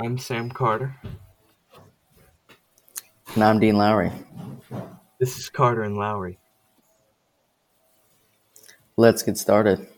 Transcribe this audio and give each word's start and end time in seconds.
I'm 0.00 0.16
Sam 0.16 0.48
Carter. 0.48 0.94
And 3.34 3.42
I'm 3.42 3.58
Dean 3.58 3.74
Lowry. 3.74 4.12
This 5.18 5.36
is 5.36 5.48
Carter 5.48 5.82
and 5.82 5.96
Lowry. 5.96 6.38
Let's 8.96 9.24
get 9.24 9.36
started. 9.36 9.88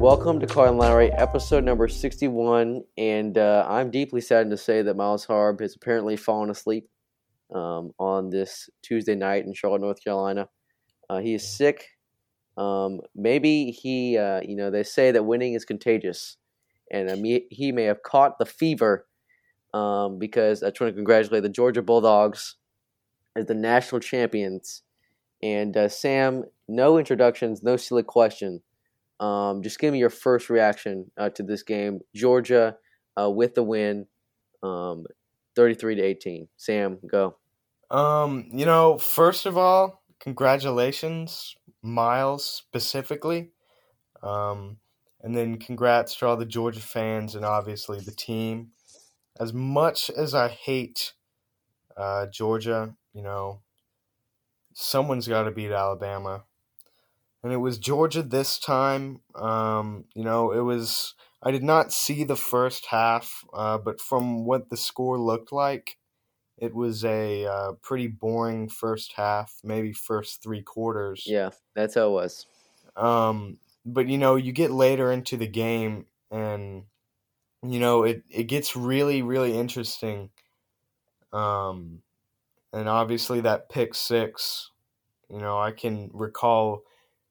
Welcome 0.00 0.40
to 0.40 0.46
Carter 0.46 0.70
and 0.70 0.78
Lowry, 0.78 1.12
episode 1.12 1.64
number 1.64 1.86
61. 1.86 2.82
And 2.96 3.36
uh, 3.36 3.66
I'm 3.68 3.90
deeply 3.90 4.22
saddened 4.22 4.52
to 4.52 4.56
say 4.56 4.80
that 4.80 4.96
Miles 4.96 5.26
Harb 5.26 5.60
has 5.60 5.76
apparently 5.76 6.16
fallen 6.16 6.48
asleep 6.48 6.88
um, 7.54 7.92
on 7.98 8.30
this 8.30 8.68
Tuesday 8.82 9.14
night 9.14 9.44
in 9.44 9.54
Charlotte, 9.54 9.80
North 9.80 10.02
Carolina. 10.02 10.48
Uh, 11.08 11.18
he 11.18 11.34
is 11.34 11.56
sick. 11.56 11.88
Um, 12.56 13.00
maybe 13.14 13.70
he, 13.70 14.18
uh, 14.18 14.40
you 14.42 14.56
know, 14.56 14.70
they 14.70 14.82
say 14.82 15.10
that 15.10 15.24
winning 15.24 15.54
is 15.54 15.64
contagious, 15.64 16.36
and 16.90 17.10
um, 17.10 17.24
he, 17.24 17.72
may 17.72 17.84
have 17.84 18.02
caught 18.02 18.38
the 18.38 18.46
fever 18.46 19.06
um, 19.72 20.18
because 20.18 20.62
I 20.62 20.68
just 20.68 20.80
want 20.80 20.92
to 20.92 20.96
congratulate 20.96 21.42
the 21.42 21.48
Georgia 21.48 21.82
Bulldogs 21.82 22.56
as 23.36 23.46
the 23.46 23.54
national 23.54 24.00
champions. 24.00 24.82
And 25.42 25.76
uh, 25.76 25.88
Sam, 25.88 26.44
no 26.68 26.98
introductions, 26.98 27.62
no 27.62 27.76
silly 27.76 28.02
question. 28.02 28.60
Um, 29.18 29.62
just 29.62 29.78
give 29.78 29.92
me 29.92 29.98
your 29.98 30.10
first 30.10 30.50
reaction 30.50 31.10
uh, 31.16 31.30
to 31.30 31.42
this 31.42 31.62
game. 31.62 32.00
Georgia 32.14 32.76
uh, 33.20 33.30
with 33.30 33.54
the 33.54 33.62
win, 33.62 34.06
um, 34.62 35.04
33 35.56 35.96
to 35.96 36.02
18. 36.02 36.48
Sam, 36.56 36.98
go. 37.10 37.36
Um, 37.92 38.48
you 38.50 38.64
know, 38.64 38.96
first 38.96 39.44
of 39.44 39.58
all, 39.58 40.02
congratulations, 40.18 41.54
Miles 41.82 42.44
specifically. 42.44 43.50
Um, 44.22 44.78
and 45.20 45.36
then 45.36 45.58
congrats 45.58 46.16
to 46.16 46.26
all 46.26 46.36
the 46.36 46.46
Georgia 46.46 46.80
fans 46.80 47.34
and 47.34 47.44
obviously 47.44 48.00
the 48.00 48.12
team. 48.12 48.70
As 49.38 49.52
much 49.52 50.10
as 50.10 50.34
I 50.34 50.48
hate 50.48 51.12
uh, 51.96 52.26
Georgia, 52.32 52.96
you 53.12 53.22
know, 53.22 53.60
someone's 54.72 55.28
got 55.28 55.42
to 55.42 55.50
beat 55.50 55.70
Alabama. 55.70 56.44
And 57.44 57.52
it 57.52 57.58
was 57.58 57.78
Georgia 57.78 58.22
this 58.22 58.58
time. 58.58 59.20
Um, 59.34 60.04
you 60.14 60.24
know, 60.24 60.52
it 60.52 60.60
was. 60.60 61.14
I 61.42 61.50
did 61.50 61.64
not 61.64 61.92
see 61.92 62.22
the 62.22 62.36
first 62.36 62.86
half, 62.86 63.44
uh, 63.52 63.76
but 63.76 64.00
from 64.00 64.44
what 64.44 64.70
the 64.70 64.76
score 64.76 65.18
looked 65.18 65.50
like, 65.50 65.96
it 66.62 66.72
was 66.72 67.04
a 67.04 67.44
uh, 67.44 67.72
pretty 67.82 68.06
boring 68.06 68.68
first 68.68 69.14
half, 69.14 69.60
maybe 69.64 69.92
first 69.92 70.44
three 70.44 70.62
quarters. 70.62 71.24
Yeah, 71.26 71.50
that's 71.74 71.96
how 71.96 72.06
it 72.06 72.12
was. 72.12 72.46
Um, 72.96 73.58
but 73.84 74.06
you 74.06 74.16
know, 74.16 74.36
you 74.36 74.52
get 74.52 74.70
later 74.70 75.10
into 75.10 75.36
the 75.36 75.48
game, 75.48 76.06
and 76.30 76.84
you 77.64 77.80
know 77.80 78.04
it 78.04 78.22
it 78.30 78.44
gets 78.44 78.76
really 78.76 79.22
really 79.22 79.58
interesting. 79.58 80.30
Um, 81.32 82.02
and 82.72 82.88
obviously 82.88 83.40
that 83.40 83.68
pick 83.68 83.92
six, 83.92 84.70
you 85.28 85.38
know, 85.38 85.58
I 85.58 85.72
can 85.72 86.10
recall 86.12 86.84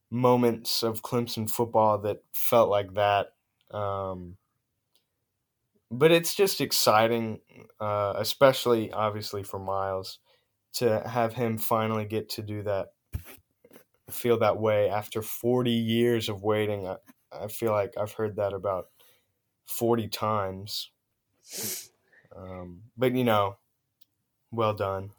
moments 0.09 0.83
of 0.83 1.03
Clemson 1.03 1.49
football 1.49 1.99
that 1.99 2.23
felt 2.33 2.69
like 2.69 2.95
that. 2.95 3.33
Um, 3.71 4.37
but 5.91 6.11
it's 6.11 6.33
just 6.33 6.61
exciting, 6.61 7.41
uh, 7.79 8.13
especially 8.17 8.91
obviously 8.93 9.43
for 9.43 9.59
Miles, 9.59 10.19
to 10.73 11.03
have 11.05 11.33
him 11.33 11.57
finally 11.57 12.05
get 12.05 12.29
to 12.29 12.41
do 12.41 12.63
that, 12.63 12.93
feel 14.09 14.39
that 14.39 14.57
way 14.57 14.89
after 14.89 15.21
40 15.21 15.69
years 15.69 16.29
of 16.29 16.43
waiting. 16.43 16.87
I, 16.87 16.95
I 17.31 17.47
feel 17.47 17.71
like 17.71 17.93
I've 17.99 18.13
heard 18.13 18.37
that 18.37 18.53
about 18.53 18.85
40 19.65 20.07
times. 20.07 20.91
Um, 22.35 22.83
but, 22.97 23.13
you 23.13 23.25
know, 23.25 23.57
well 24.49 24.73
done. 24.73 25.11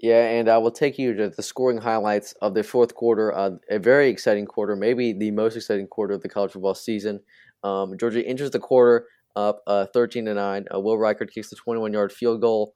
Yeah, 0.00 0.28
and 0.28 0.48
I 0.48 0.58
will 0.58 0.72
take 0.72 0.98
you 0.98 1.14
to 1.14 1.30
the 1.30 1.42
scoring 1.42 1.78
highlights 1.78 2.32
of 2.42 2.54
the 2.54 2.64
fourth 2.64 2.96
quarter. 2.96 3.32
Uh, 3.32 3.52
a 3.70 3.78
very 3.78 4.08
exciting 4.08 4.44
quarter, 4.44 4.74
maybe 4.74 5.12
the 5.12 5.30
most 5.30 5.54
exciting 5.54 5.86
quarter 5.86 6.14
of 6.14 6.22
the 6.22 6.28
college 6.28 6.52
football 6.52 6.74
season. 6.74 7.20
Um, 7.62 7.96
Georgia 7.96 8.26
enters 8.26 8.50
the 8.50 8.58
quarter 8.58 9.06
up 9.36 9.62
uh, 9.66 9.86
13 9.92 10.26
to 10.26 10.34
9. 10.34 10.66
Uh, 10.74 10.80
Will 10.80 10.96
Reichard 10.96 11.32
kicks 11.32 11.50
the 11.50 11.56
21 11.56 11.92
yard 11.92 12.12
field 12.12 12.40
goal. 12.40 12.74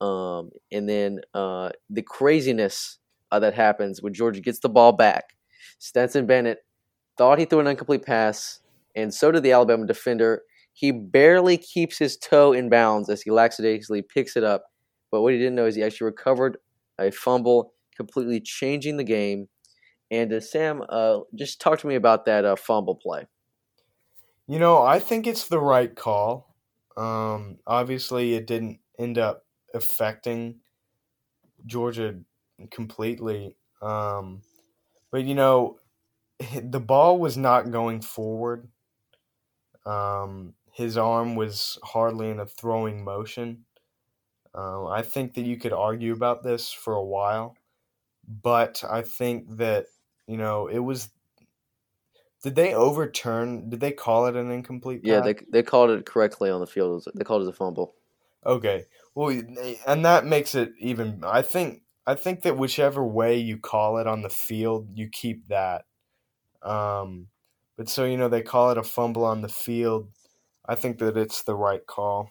Um, 0.00 0.50
and 0.72 0.88
then 0.88 1.20
uh, 1.32 1.70
the 1.88 2.02
craziness 2.02 2.98
uh, 3.30 3.38
that 3.40 3.54
happens 3.54 4.02
when 4.02 4.14
Georgia 4.14 4.40
gets 4.40 4.60
the 4.60 4.68
ball 4.68 4.92
back. 4.92 5.24
Stetson 5.78 6.26
Bennett 6.26 6.58
thought 7.16 7.38
he 7.38 7.44
threw 7.44 7.60
an 7.60 7.66
incomplete 7.66 8.04
pass, 8.04 8.60
and 8.94 9.12
so 9.12 9.30
did 9.30 9.42
the 9.42 9.52
Alabama 9.52 9.86
defender. 9.86 10.42
He 10.72 10.90
barely 10.90 11.56
keeps 11.56 11.98
his 11.98 12.16
toe 12.16 12.52
in 12.52 12.68
bounds 12.68 13.08
as 13.08 13.22
he 13.22 13.30
lackadaisically 13.30 14.02
picks 14.02 14.36
it 14.36 14.44
up. 14.44 14.64
But 15.10 15.22
what 15.22 15.32
he 15.32 15.38
didn't 15.38 15.54
know 15.54 15.66
is 15.66 15.76
he 15.76 15.82
actually 15.82 16.06
recovered 16.06 16.58
a 16.98 17.10
fumble, 17.10 17.72
completely 17.96 18.40
changing 18.40 18.96
the 18.96 19.04
game. 19.04 19.48
And 20.10 20.32
uh, 20.32 20.40
Sam, 20.40 20.82
uh, 20.88 21.20
just 21.34 21.60
talk 21.60 21.78
to 21.80 21.86
me 21.86 21.94
about 21.94 22.26
that 22.26 22.58
fumble 22.58 22.96
play. 22.96 23.26
You 24.46 24.58
know, 24.58 24.82
I 24.82 24.98
think 25.00 25.26
it's 25.26 25.48
the 25.48 25.60
right 25.60 25.94
call. 25.94 26.54
Um, 26.96 27.58
obviously, 27.66 28.34
it 28.34 28.46
didn't 28.46 28.80
end 28.98 29.18
up 29.18 29.44
affecting 29.74 30.60
Georgia 31.66 32.16
completely. 32.70 33.56
Um, 33.82 34.42
but, 35.10 35.24
you 35.24 35.34
know, 35.34 35.78
the 36.62 36.80
ball 36.80 37.18
was 37.18 37.36
not 37.36 37.70
going 37.70 38.02
forward. 38.02 38.68
Um, 39.86 40.54
his 40.72 40.96
arm 40.96 41.36
was 41.36 41.78
hardly 41.84 42.30
in 42.30 42.40
a 42.40 42.46
throwing 42.46 43.04
motion. 43.04 43.64
Uh, 44.54 44.86
I 44.86 45.02
think 45.02 45.34
that 45.34 45.46
you 45.46 45.58
could 45.58 45.72
argue 45.72 46.12
about 46.12 46.42
this 46.42 46.72
for 46.72 46.94
a 46.94 47.04
while, 47.04 47.56
but 48.42 48.84
I 48.88 49.02
think 49.02 49.58
that, 49.58 49.86
you 50.26 50.36
know, 50.36 50.68
it 50.68 50.80
was 50.80 51.10
did 52.44 52.56
they 52.56 52.74
overturn? 52.74 53.70
Did 53.70 53.80
they 53.80 53.90
call 53.90 54.26
it 54.26 54.36
an 54.36 54.50
incomplete? 54.50 55.02
Pass? 55.02 55.08
Yeah, 55.08 55.20
they 55.20 55.34
they 55.50 55.62
called 55.62 55.88
it 55.88 56.04
correctly 56.04 56.50
on 56.50 56.60
the 56.60 56.66
field. 56.66 57.02
They 57.14 57.24
called 57.24 57.42
it 57.42 57.48
a 57.48 57.52
fumble. 57.54 57.94
Okay, 58.44 58.84
well, 59.14 59.30
and 59.86 60.04
that 60.04 60.26
makes 60.26 60.54
it 60.54 60.74
even. 60.78 61.22
I 61.24 61.40
think 61.40 61.80
I 62.06 62.14
think 62.14 62.42
that 62.42 62.58
whichever 62.58 63.02
way 63.02 63.38
you 63.38 63.56
call 63.56 63.96
it 63.96 64.06
on 64.06 64.20
the 64.20 64.28
field, 64.28 64.90
you 64.92 65.08
keep 65.08 65.48
that. 65.48 65.86
Um, 66.62 67.28
but 67.78 67.88
so 67.88 68.04
you 68.04 68.18
know 68.18 68.28
they 68.28 68.42
call 68.42 68.70
it 68.70 68.76
a 68.76 68.82
fumble 68.82 69.24
on 69.24 69.40
the 69.40 69.48
field. 69.48 70.10
I 70.66 70.74
think 70.74 70.98
that 70.98 71.16
it's 71.16 71.44
the 71.44 71.56
right 71.56 71.86
call. 71.86 72.30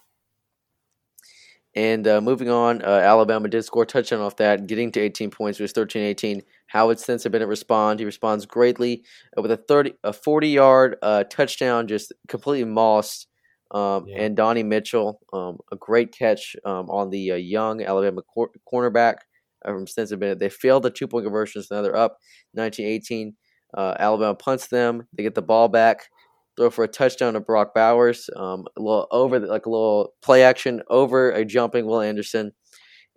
And 1.75 2.07
uh, 2.07 2.21
moving 2.21 2.51
on, 2.51 2.83
uh, 2.83 2.87
Alabama 2.87 3.47
did 3.47 3.65
score 3.65 3.81
a 3.81 3.87
touchdown 3.87 4.21
off 4.21 4.37
that, 4.37 4.67
getting 4.67 4.91
to 4.91 4.99
18 4.99 5.31
points. 5.31 5.59
It 5.59 5.63
was 5.63 5.73
13-18. 5.73 6.43
Howard 6.73 6.99
Spencer 6.99 7.29
Bennett 7.29 7.47
respond. 7.47 7.99
He 7.99 8.05
responds 8.05 8.47
greatly 8.47 9.03
uh, 9.37 9.43
with 9.43 9.51
a 9.51 9.57
30, 9.57 9.93
a 10.03 10.11
40 10.11 10.49
yard 10.49 10.95
uh, 11.03 11.23
touchdown, 11.25 11.87
just 11.87 12.11
completely 12.27 12.65
mossed. 12.65 13.27
Um, 13.69 14.05
yeah. 14.07 14.23
Adonai 14.23 14.63
Mitchell, 14.63 15.19
um, 15.33 15.57
a 15.71 15.75
great 15.75 16.11
catch 16.11 16.55
um, 16.65 16.89
on 16.89 17.09
the 17.09 17.31
uh, 17.31 17.35
young 17.35 17.83
Alabama 17.83 18.21
cor- 18.21 18.51
cornerback 18.71 19.17
uh, 19.63 19.71
from 19.71 19.87
Stetson 19.87 20.19
Bennett. 20.19 20.39
They 20.39 20.49
failed 20.49 20.83
the 20.83 20.89
two 20.89 21.07
point 21.07 21.25
conversions. 21.25 21.69
Now 21.69 21.83
they're 21.83 21.95
up 21.95 22.17
19-18. 22.57 23.33
Alabama 23.75 24.35
punts 24.35 24.67
them. 24.67 25.07
They 25.13 25.23
get 25.23 25.35
the 25.35 25.41
ball 25.41 25.67
back 25.69 26.07
throw 26.55 26.69
for 26.69 26.83
a 26.83 26.87
touchdown 26.87 27.33
to 27.33 27.39
Brock 27.39 27.73
Bowers. 27.73 28.29
Um, 28.35 28.65
a 28.77 28.81
little 28.81 29.07
over, 29.11 29.39
like 29.39 29.65
a 29.65 29.69
little 29.69 30.13
play 30.21 30.43
action 30.43 30.81
over 30.89 31.31
a 31.31 31.43
jumping 31.45 31.85
Will 31.85 32.01
Anderson, 32.01 32.51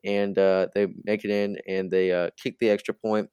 and 0.05 0.39
uh, 0.39 0.69
they 0.75 0.87
make 1.05 1.25
it 1.25 1.31
in 1.31 1.59
and 1.69 1.91
they 1.91 2.13
uh, 2.13 2.31
kick 2.43 2.59
the 2.59 2.71
extra 2.71 2.95
point. 2.95 3.29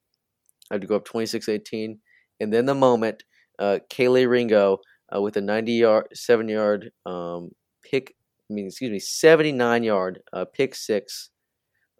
I 0.71 0.75
had 0.75 0.81
to 0.81 0.87
go 0.87 0.95
up 0.95 1.07
26-18, 1.07 1.97
and 2.39 2.53
then 2.53 2.65
the 2.65 2.75
moment 2.75 3.23
uh, 3.59 3.79
Kelee 3.89 4.27
Ringo 4.27 4.79
uh, 5.13 5.21
with 5.21 5.37
a 5.37 5.41
90 5.41 5.71
yard, 5.73 6.07
yard 6.27 6.91
um, 7.05 7.51
pick. 7.83 8.15
I 8.49 8.53
mean, 8.53 8.67
excuse 8.67 8.91
me, 8.91 8.99
79 8.99 9.83
yard 9.83 10.21
uh, 10.31 10.45
pick 10.45 10.75
six 10.75 11.29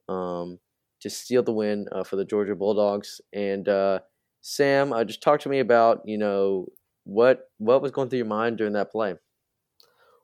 um, 0.10 0.60
to 1.02 1.10
steal 1.10 1.44
the 1.44 1.54
win 1.54 1.88
uh, 1.92 2.04
for 2.04 2.16
the 2.16 2.26
Georgia 2.26 2.56
Bulldogs. 2.56 3.22
And 3.32 3.68
uh, 3.68 4.00
Sam, 4.42 4.94
uh, 4.94 5.04
just 5.04 5.22
talk 5.22 5.40
to 5.42 5.50
me 5.50 5.60
about 5.60 6.02
you 6.06 6.18
know 6.18 6.68
what 7.06 7.50
what 7.58 7.82
was 7.82 7.92
going 7.92 8.10
through 8.10 8.18
your 8.18 8.26
mind 8.26 8.58
during 8.58 8.74
that 8.74 8.92
play? 8.92 9.16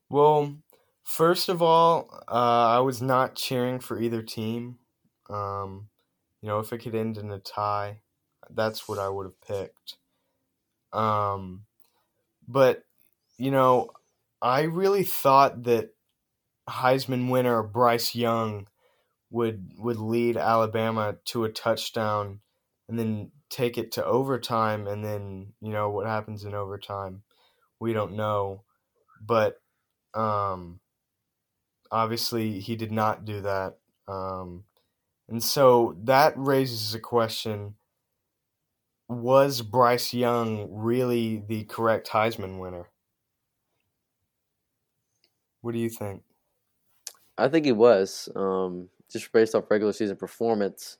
Well, 0.09 0.57
first 1.03 1.50
of 1.50 1.62
all, 1.62 2.24
I 2.27 2.80
was 2.80 3.01
not 3.01 3.36
cheering 3.36 3.80
for 3.80 4.00
either 4.00 4.21
team. 4.21 4.77
Um, 5.30 5.89
you 6.41 6.50
know, 6.50 6.59
if 6.59 6.74
it 6.74 6.80
could 6.80 6.95
end 6.95 7.18
in 7.18 7.31
a 7.31 7.39
tie, 7.39 8.01
that's 8.54 8.88
what 8.88 9.00
I 9.00 9.10
would 9.10 9.25
have 9.25 9.42
picked. 9.42 9.98
Um, 10.94 11.66
but 12.48 12.84
you 13.38 13.51
know, 13.51 13.92
I 14.42 14.63
really 14.63 15.04
thought 15.04 15.63
that 15.63 15.92
Heisman 16.69 17.30
winner 17.30 17.63
Bryce 17.63 18.16
Young 18.16 18.68
would 19.31 19.72
would 19.78 19.98
lead 19.98 20.38
Alabama 20.38 21.18
to 21.25 21.44
a 21.44 21.50
touchdown 21.51 22.40
and 22.88 22.98
then 22.98 23.31
take 23.50 23.78
it 23.78 23.92
to 23.94 24.06
overtime 24.06 24.88
and 24.88 25.04
then 25.04 25.54
you 25.62 25.72
know 25.72 25.90
what 25.90 26.06
happens 26.06 26.44
in 26.44 26.54
overtime 26.54 27.24
we 27.80 27.94
don't 27.94 28.13
know 28.13 28.63
but 29.22 29.60
um 30.13 30.80
obviously 31.92 32.60
he 32.60 32.75
did 32.75 32.92
not 32.92 33.25
do 33.25 33.42
that 33.42 33.78
um 34.07 34.63
and 35.28 35.44
so 35.44 35.96
that 36.04 36.34
raises 36.36 36.94
a 36.94 37.00
question 37.00 37.75
was 39.09 39.61
Bryce 39.61 40.13
Young 40.13 40.67
really 40.71 41.44
the 41.47 41.63
correct 41.65 42.09
Heisman 42.09 42.59
winner 42.59 42.89
what 45.61 45.73
do 45.73 45.79
you 45.79 45.89
think 45.89 46.23
I 47.39 47.47
think 47.47 47.65
he 47.65 47.71
was, 47.71 48.29
um, 48.35 48.89
just 49.11 49.31
based 49.31 49.56
off 49.56 49.71
regular 49.71 49.94
season 49.94 50.17
performance. 50.17 50.97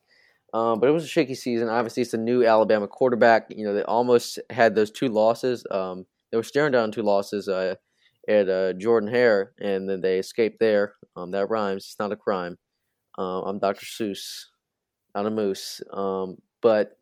Um, 0.53 0.79
but 0.79 0.89
it 0.89 0.94
was 0.94 1.03
a 1.03 1.07
shaky 1.07 1.35
season. 1.35 1.69
Obviously, 1.69 2.01
it's 2.01 2.13
a 2.13 2.17
new 2.17 2.45
Alabama 2.45 2.88
quarterback. 2.88 3.47
You 3.50 3.65
know, 3.65 3.73
they 3.73 3.83
almost 3.83 4.39
had 4.50 4.73
those 4.73 4.89
two 4.89 5.09
losses. 5.09 5.63
Um, 5.69 6.05
they 6.31 6.38
were 6.38 6.44
staring 6.44 6.71
down 6.71 6.91
two 6.91 7.03
losses 7.03 7.47
uh, 7.47 7.75
at 8.27 8.50
uh, 8.50 8.73
Jordan 8.73 9.09
Hare, 9.09 9.51
and 9.59 9.88
then 9.88 10.01
they 10.01 10.17
escaped 10.17 10.59
there. 10.59 10.94
Um, 11.15 11.31
that 11.31 11.50
rhymes. 11.50 11.85
It's 11.85 12.00
not 12.00 12.12
a 12.12 12.15
crime. 12.15 12.57
Uh, 13.17 13.41
I'm 13.41 13.59
Dr. 13.59 13.85
Seuss, 13.85 14.45
not 15.13 15.25
a 15.25 15.29
moose. 15.29 15.81
Um, 15.94 16.38
but 16.62 16.97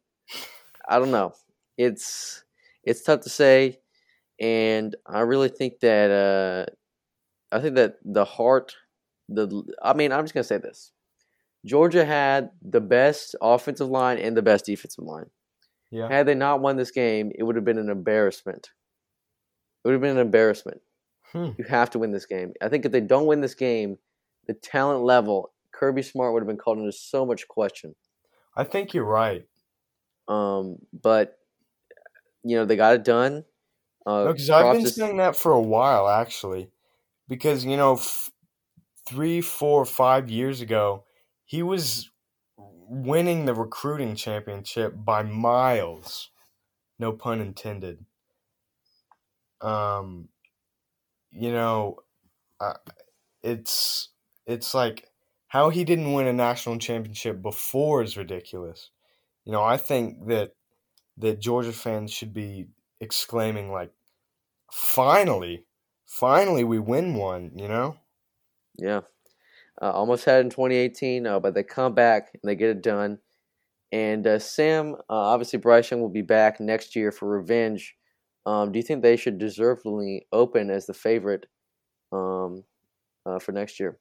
I 0.88 1.00
don't 1.00 1.12
know. 1.12 1.34
It's 1.78 2.44
it's 2.84 3.04
tough 3.04 3.22
to 3.22 3.30
say, 3.30 3.80
and 4.40 4.96
I 5.06 5.22
really 5.22 5.50
think 5.50 5.80
that 5.82 6.12
uh, 6.12 7.56
I 7.56 7.62
think 7.62 7.76
that 7.76 7.98
the 8.04 8.26
heart 8.26 8.76
the 9.30 9.64
I 9.82 9.94
mean, 9.94 10.12
I'm 10.12 10.24
just 10.24 10.34
gonna 10.34 10.44
say 10.44 10.58
this. 10.58 10.92
Georgia 11.66 12.06
had 12.06 12.52
the 12.62 12.82
best 12.82 13.36
offensive 13.42 13.90
line 13.90 14.18
and 14.18 14.38
the 14.38 14.42
best 14.42 14.66
defensive 14.66 15.04
line. 15.04 15.30
yeah 15.92 16.08
Had 16.08 16.26
they 16.28 16.36
not 16.36 16.62
won 16.62 16.78
this 16.78 16.92
game, 16.92 17.32
it 17.36 17.44
would 17.44 17.56
have 17.56 17.66
been 17.66 17.78
an 17.78 17.90
embarrassment. 17.90 18.70
It 19.84 19.88
would 19.88 19.94
have 19.94 20.02
been 20.02 20.18
an 20.18 20.26
embarrassment. 20.26 20.82
hmm. 21.34 21.52
You 21.58 21.66
have 21.66 21.90
to 21.92 22.00
win 22.00 22.12
this 22.12 22.26
game. 22.26 22.54
I 22.62 22.70
think 22.70 22.86
if 22.86 22.92
they 22.92 23.02
don't 23.02 23.26
win 23.26 23.42
this 23.42 23.56
game, 23.56 23.98
the 24.48 24.54
talent 24.54 25.04
level, 25.04 25.52
Kirby 25.74 26.04
Smart 26.04 26.34
would 26.34 26.42
have 26.42 26.48
been 26.48 26.58
called 26.58 26.78
into 26.78 26.92
so 26.92 27.26
much 27.26 27.48
question. 27.48 27.96
I 28.56 28.64
think 28.64 28.94
you're 28.94 29.04
right 29.04 29.46
Um, 30.28 30.80
but 30.94 31.40
you 32.44 32.56
know 32.56 32.66
they 32.66 32.76
got 32.76 32.96
it 32.96 33.04
done. 33.04 33.46
Uh, 34.06 34.28
because 34.28 34.50
I've 34.50 34.72
been 34.72 34.86
saying 34.86 35.18
that 35.18 35.36
for 35.36 35.52
a 35.52 35.62
while 35.62 36.08
actually 36.08 36.72
because 37.28 37.66
you 37.66 37.78
know 37.78 37.96
f- 37.96 38.32
three 39.08 39.42
four 39.42 39.86
five 39.86 40.30
years 40.30 40.62
ago 40.62 41.06
he 41.46 41.64
was 41.64 42.10
winning 42.58 43.46
the 43.46 43.54
recruiting 43.54 44.16
championship 44.16 44.94
by 44.96 45.24
miles. 45.24 46.32
No 47.00 47.14
pun 47.14 47.42
intended. 47.42 48.06
Um 49.62 50.30
you 51.32 51.52
know 51.52 52.00
uh, 52.60 52.74
it's 53.44 54.10
it's 54.46 54.74
like 54.74 55.10
how 55.48 55.70
he 55.70 55.84
didn't 55.84 56.14
win 56.14 56.28
a 56.28 56.34
national 56.34 56.78
championship 56.80 57.42
before 57.42 58.02
is 58.02 58.18
ridiculous 58.18 58.92
you 59.48 59.54
know 59.54 59.64
i 59.64 59.78
think 59.78 60.28
that 60.28 60.54
that 61.18 61.42
georgia 61.42 61.74
fans 61.74 62.12
should 62.14 62.34
be 62.34 62.68
exclaiming 63.02 63.72
like 63.72 63.94
finally 64.72 65.66
finally 66.06 66.64
we 66.64 66.80
win 66.80 67.16
one 67.16 67.52
you 67.58 67.70
know 67.70 68.00
Yeah. 68.78 69.02
Uh, 69.82 69.92
almost 69.92 70.26
had 70.26 70.38
it 70.40 70.42
in 70.46 70.50
2018, 70.50 71.28
uh, 71.28 71.40
but 71.40 71.54
they 71.54 71.64
come 71.64 71.96
back 71.96 72.32
and 72.34 72.42
they 72.50 72.56
get 72.56 72.70
it 72.72 72.84
done. 72.84 73.20
And 73.92 74.28
uh, 74.28 74.40
Sam, 74.40 74.96
uh, 74.96 75.02
obviously, 75.10 75.60
Bryce 75.60 75.92
Young 75.92 76.02
will 76.02 76.10
be 76.10 76.24
back 76.24 76.60
next 76.60 76.96
year 76.96 77.12
for 77.12 77.30
revenge. 77.30 77.98
Um, 78.46 78.72
do 78.72 78.80
you 78.80 78.84
think 78.84 79.04
they 79.04 79.18
should 79.18 79.40
deservedly 79.40 80.28
open 80.34 80.70
as 80.72 80.88
the 80.88 80.96
favorite 80.96 81.48
um, 82.12 82.66
uh, 83.26 83.40
for 83.40 83.54
next 83.54 83.80
year? 83.80 84.00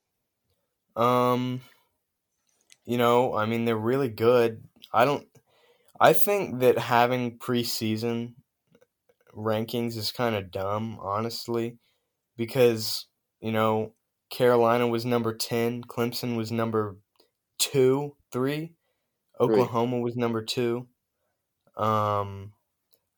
Um, 0.96 1.60
you 2.84 2.98
know, 2.98 3.34
I 3.34 3.46
mean, 3.46 3.64
they're 3.64 3.76
really 3.76 4.08
good. 4.08 4.68
I 4.92 5.04
don't. 5.04 5.28
I 6.00 6.12
think 6.12 6.60
that 6.60 6.78
having 6.78 7.38
preseason 7.38 8.34
rankings 9.34 9.96
is 9.96 10.12
kind 10.12 10.34
of 10.34 10.50
dumb, 10.50 10.98
honestly, 11.00 11.78
because 12.36 13.06
you 13.40 13.52
know 13.52 13.94
Carolina 14.30 14.86
was 14.86 15.04
number 15.04 15.34
ten, 15.34 15.82
Clemson 15.84 16.36
was 16.36 16.52
number 16.52 16.96
two, 17.58 18.16
three, 18.32 18.74
Oklahoma 19.40 19.98
was 20.00 20.16
number 20.16 20.42
two, 20.42 20.88
um, 21.76 22.52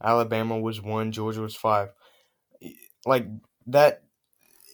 Alabama 0.03 0.59
was 0.59 0.81
one, 0.81 1.13
Georgia 1.13 1.41
was 1.41 1.57
five. 1.57 1.91
Like 3.07 3.27
that 3.67 4.03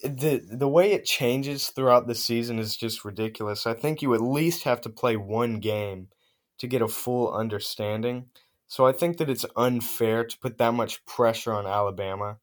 the 0.03 0.41
the 0.51 0.67
way 0.67 0.91
it 0.91 1.05
changes 1.05 1.69
throughout 1.69 2.07
the 2.07 2.15
season 2.15 2.59
is 2.59 2.75
just 2.75 3.05
ridiculous. 3.05 3.65
I 3.65 3.73
think 3.73 4.01
you 4.01 4.13
at 4.13 4.21
least 4.21 4.63
have 4.63 4.81
to 4.81 4.89
play 4.89 5.15
one 5.15 5.59
game 5.59 6.09
to 6.57 6.67
get 6.67 6.81
a 6.81 6.87
full 6.87 7.31
understanding. 7.33 8.25
So 8.67 8.85
I 8.85 8.91
think 8.91 9.17
that 9.17 9.29
it's 9.29 9.45
unfair 9.55 10.23
to 10.23 10.39
put 10.39 10.57
that 10.57 10.73
much 10.73 11.05
pressure 11.05 11.53
on 11.53 11.67
Alabama 11.67 12.37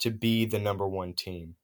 to 0.00 0.10
be 0.10 0.44
the 0.44 0.58
number 0.58 0.86
one 0.86 1.12
team. 1.12 1.56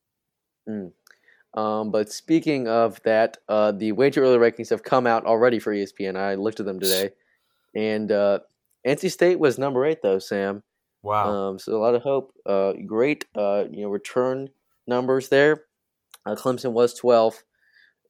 Um, 1.55 1.91
but 1.91 2.11
speaking 2.11 2.69
of 2.69 3.01
that, 3.05 3.39
uh, 3.49 3.73
the 3.73 3.93
wager 3.93 4.23
early 4.23 4.39
rankings 4.39 4.71
have 4.71 4.83
come 4.83 5.07
out 5.07 5.25
already 5.25 5.59
for 5.59 5.73
ESPN. 5.73 6.17
I 6.17 6.35
looked 6.35 6.61
at 6.61 6.67
them 6.67 6.81
today, 6.81 7.11
and 7.75 8.11
uh, 8.11 8.41
NC 8.87 9.11
State 9.11 9.39
was 9.39 9.59
number 9.59 9.85
eight 9.87 10.03
though, 10.03 10.19
Sam. 10.19 10.63
Wow. 11.03 11.31
Um, 11.31 11.59
so 11.59 11.77
a 11.77 11.79
lot 11.79 11.95
of 11.95 12.03
hope. 12.03 12.35
Uh, 12.45 12.73
great, 12.87 13.27
uh, 13.37 13.65
you 13.71 13.83
know, 13.83 13.89
return 13.89 14.49
numbers 14.87 15.29
there. 15.29 15.65
Uh, 16.27 16.35
Clemson 16.35 16.73
was 16.73 16.95
12, 16.95 17.45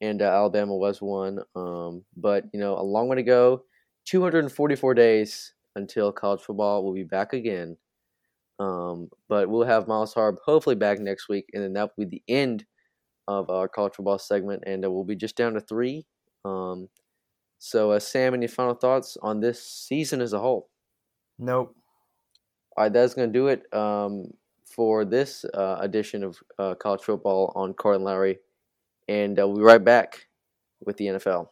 and 0.01 0.23
uh, 0.23 0.27
Alabama 0.27 0.77
was 0.77 1.03
one. 1.03 1.41
Um, 1.55 2.05
but 2.17 2.45
you 2.53 2.61
know, 2.61 2.79
a 2.79 2.83
long 2.83 3.09
way 3.09 3.17
to 3.17 3.23
go. 3.23 3.65
244 4.05 4.95
days 4.95 5.55
until 5.77 6.13
college 6.13 6.41
football 6.41 6.85
will 6.85 6.95
be 6.95 7.05
back 7.05 7.33
again. 7.33 7.77
Um, 8.61 9.09
but 9.29 9.49
we'll 9.49 9.67
have 9.67 9.89
Miles 9.89 10.15
Harb 10.15 10.37
hopefully 10.45 10.77
back 10.77 11.01
next 11.01 11.29
week, 11.29 11.47
and 11.53 11.63
then 11.63 11.73
that 11.73 11.91
will 11.97 12.07
be 12.07 12.19
the 12.19 12.33
end 12.33 12.65
of 13.27 13.51
our 13.51 13.69
college 13.69 13.95
football 13.95 14.19
segment, 14.19 14.63
and 14.67 14.85
uh, 14.85 14.91
we'll 14.91 15.05
be 15.05 15.17
just 15.17 15.37
down 15.37 15.55
to 15.55 15.61
three. 15.61 16.07
Um, 16.45 16.89
so, 17.59 17.93
uh, 17.93 17.99
Sam, 18.01 18.35
any 18.35 18.47
final 18.47 18.75
thoughts 18.75 19.17
on 19.23 19.41
this 19.41 19.63
season 19.63 20.21
as 20.21 20.33
a 20.33 20.39
whole? 20.39 20.69
nope. 21.39 21.75
All 22.77 22.85
right, 22.85 22.93
that's 22.93 23.15
going 23.15 23.33
to 23.33 23.39
do 23.39 23.49
it 23.49 23.73
um, 23.73 24.33
for 24.65 25.05
this 25.05 25.45
uh, 25.55 25.79
edition 25.81 26.25
of 26.25 26.39
uh, 26.59 26.75
college 26.75 27.03
football 27.03 27.53
on 27.55 27.73
Carter 27.73 27.97
and 27.97 28.05
Lowry. 28.05 28.39
And 29.09 29.39
uh, 29.39 29.47
we'll 29.47 29.59
be 29.59 29.63
right 29.63 29.83
back 29.83 30.27
with 30.85 30.97
the 30.97 31.07
NFL. 31.07 31.49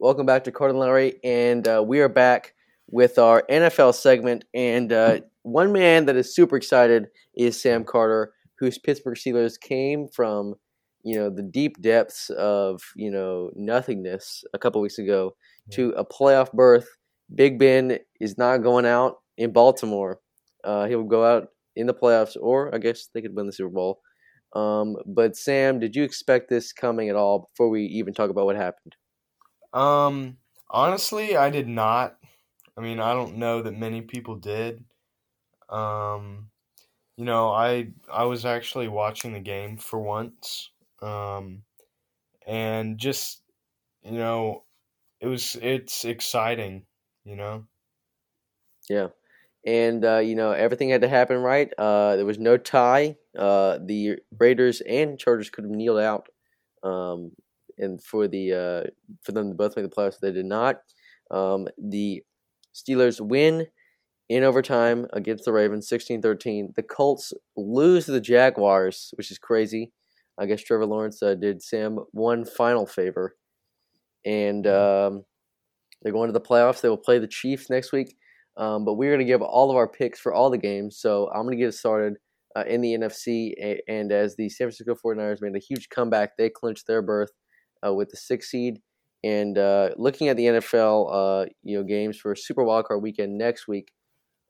Welcome 0.00 0.26
back 0.26 0.42
to 0.44 0.52
Carter 0.52 0.70
and 0.70 0.80
Lowry. 0.80 1.20
And 1.22 1.66
uh, 1.68 1.82
we 1.86 2.00
are 2.00 2.08
back 2.08 2.54
with 2.88 3.16
our 3.16 3.44
NFL 3.48 3.94
segment. 3.94 4.44
And 4.52 4.92
uh, 4.92 5.20
one 5.42 5.72
man 5.72 6.06
that 6.06 6.16
is 6.16 6.34
super 6.34 6.56
excited 6.56 7.06
is 7.36 7.60
Sam 7.60 7.84
Carter, 7.84 8.32
whose 8.58 8.76
Pittsburgh 8.76 9.14
Steelers 9.14 9.58
came 9.58 10.08
from, 10.08 10.56
you 11.04 11.16
know, 11.16 11.30
the 11.30 11.44
deep 11.44 11.80
depths 11.80 12.28
of, 12.30 12.82
you 12.96 13.08
know, 13.08 13.50
nothingness 13.54 14.42
a 14.52 14.58
couple 14.58 14.80
weeks 14.80 14.98
ago 14.98 15.36
to 15.70 15.90
a 15.90 16.04
playoff 16.04 16.50
berth. 16.52 16.88
Big 17.32 17.58
Ben 17.58 17.98
is 18.20 18.36
not 18.36 18.58
going 18.58 18.86
out 18.86 19.18
in 19.38 19.52
Baltimore. 19.52 20.18
Uh, 20.64 20.86
he'll 20.86 21.04
go 21.04 21.24
out 21.24 21.48
in 21.76 21.86
the 21.86 21.94
playoffs, 21.94 22.36
or 22.40 22.74
I 22.74 22.78
guess 22.78 23.08
they 23.14 23.22
could 23.22 23.36
win 23.36 23.46
the 23.46 23.52
Super 23.52 23.70
Bowl. 23.70 24.00
Um, 24.54 24.96
but 25.06 25.36
Sam, 25.36 25.78
did 25.78 25.94
you 25.94 26.02
expect 26.02 26.50
this 26.50 26.72
coming 26.72 27.10
at 27.10 27.16
all 27.16 27.48
before 27.52 27.70
we 27.70 27.82
even 27.84 28.12
talk 28.12 28.30
about 28.30 28.46
what 28.46 28.56
happened? 28.56 28.96
Um, 29.74 30.38
honestly, 30.70 31.36
I 31.36 31.50
did 31.50 31.68
not. 31.68 32.18
I 32.76 32.80
mean, 32.80 33.00
I 33.00 33.12
don't 33.12 33.36
know 33.36 33.62
that 33.62 33.78
many 33.78 34.02
people 34.02 34.36
did. 34.36 34.84
Um, 35.68 36.50
you 37.16 37.24
know, 37.24 37.50
I 37.50 37.88
I 38.12 38.24
was 38.24 38.44
actually 38.46 38.88
watching 38.88 39.34
the 39.34 39.40
game 39.40 39.76
for 39.78 40.00
once. 40.00 40.70
Um, 41.02 41.64
and 42.46 42.98
just 42.98 43.42
you 44.04 44.12
know, 44.18 44.64
it 45.20 45.28
was 45.28 45.56
it's 45.62 46.04
exciting, 46.04 46.86
you 47.24 47.36
know. 47.36 47.66
Yeah. 48.88 49.08
And, 49.66 50.04
uh, 50.04 50.18
you 50.18 50.34
know, 50.34 50.52
everything 50.52 50.90
had 50.90 51.00
to 51.02 51.08
happen 51.08 51.38
right. 51.38 51.72
Uh, 51.78 52.16
there 52.16 52.26
was 52.26 52.38
no 52.38 52.56
tie. 52.58 53.16
Uh, 53.38 53.78
the 53.84 54.18
Raiders 54.38 54.80
and 54.82 55.18
Chargers 55.18 55.50
could 55.50 55.64
have 55.64 55.70
kneeled 55.72 56.00
out 56.00 56.28
um, 56.82 57.32
and 57.78 58.02
for 58.02 58.28
the 58.28 58.52
uh, 58.52 58.90
for 59.22 59.32
them 59.32 59.48
to 59.48 59.54
both 59.54 59.76
make 59.76 59.88
the 59.88 59.94
playoffs. 59.94 60.20
They 60.20 60.32
did 60.32 60.46
not. 60.46 60.76
Um, 61.30 61.68
the 61.78 62.22
Steelers 62.74 63.20
win 63.20 63.66
in 64.28 64.42
overtime 64.42 65.06
against 65.12 65.44
the 65.44 65.52
Ravens 65.52 65.88
16-13. 65.88 66.74
The 66.74 66.82
Colts 66.82 67.32
lose 67.56 68.06
to 68.06 68.12
the 68.12 68.20
Jaguars, 68.20 69.12
which 69.16 69.30
is 69.30 69.38
crazy. 69.38 69.92
I 70.38 70.46
guess 70.46 70.62
Trevor 70.62 70.86
Lawrence 70.86 71.22
uh, 71.22 71.34
did 71.34 71.62
Sam 71.62 71.98
one 72.12 72.44
final 72.44 72.86
favor 72.86 73.36
and 74.24 74.66
um, 74.66 75.24
they're 76.02 76.12
going 76.12 76.28
to 76.28 76.32
the 76.32 76.40
playoffs. 76.40 76.80
They 76.80 76.88
will 76.88 76.96
play 76.96 77.18
the 77.18 77.28
Chiefs 77.28 77.70
next 77.70 77.92
week. 77.92 78.16
Um, 78.56 78.84
but 78.84 78.94
we're 78.94 79.10
going 79.10 79.26
to 79.26 79.30
give 79.32 79.42
all 79.42 79.70
of 79.70 79.76
our 79.76 79.88
picks 79.88 80.20
for 80.20 80.32
all 80.32 80.48
the 80.48 80.58
games. 80.58 80.96
So 80.98 81.28
I'm 81.34 81.42
going 81.42 81.58
to 81.58 81.64
get 81.64 81.74
started 81.74 82.14
uh, 82.56 82.64
in 82.66 82.80
the 82.80 82.96
NFC. 82.96 83.52
And 83.88 84.12
as 84.12 84.36
the 84.36 84.48
San 84.48 84.66
Francisco 84.66 84.94
49ers 84.94 85.42
made 85.42 85.56
a 85.56 85.58
huge 85.58 85.88
comeback, 85.88 86.36
they 86.36 86.50
clinched 86.50 86.86
their 86.86 87.02
berth 87.02 87.30
with 87.92 88.10
the 88.10 88.16
six 88.16 88.50
seed. 88.50 88.80
And 89.24 89.56
uh, 89.56 89.90
looking 89.96 90.28
at 90.28 90.36
the 90.36 90.44
NFL, 90.44 91.08
uh, 91.10 91.46
you 91.62 91.78
know, 91.78 91.82
games 91.82 92.18
for 92.18 92.34
Super 92.36 92.62
Wildcard 92.62 93.02
Weekend 93.02 93.38
next 93.38 93.66
week, 93.66 93.90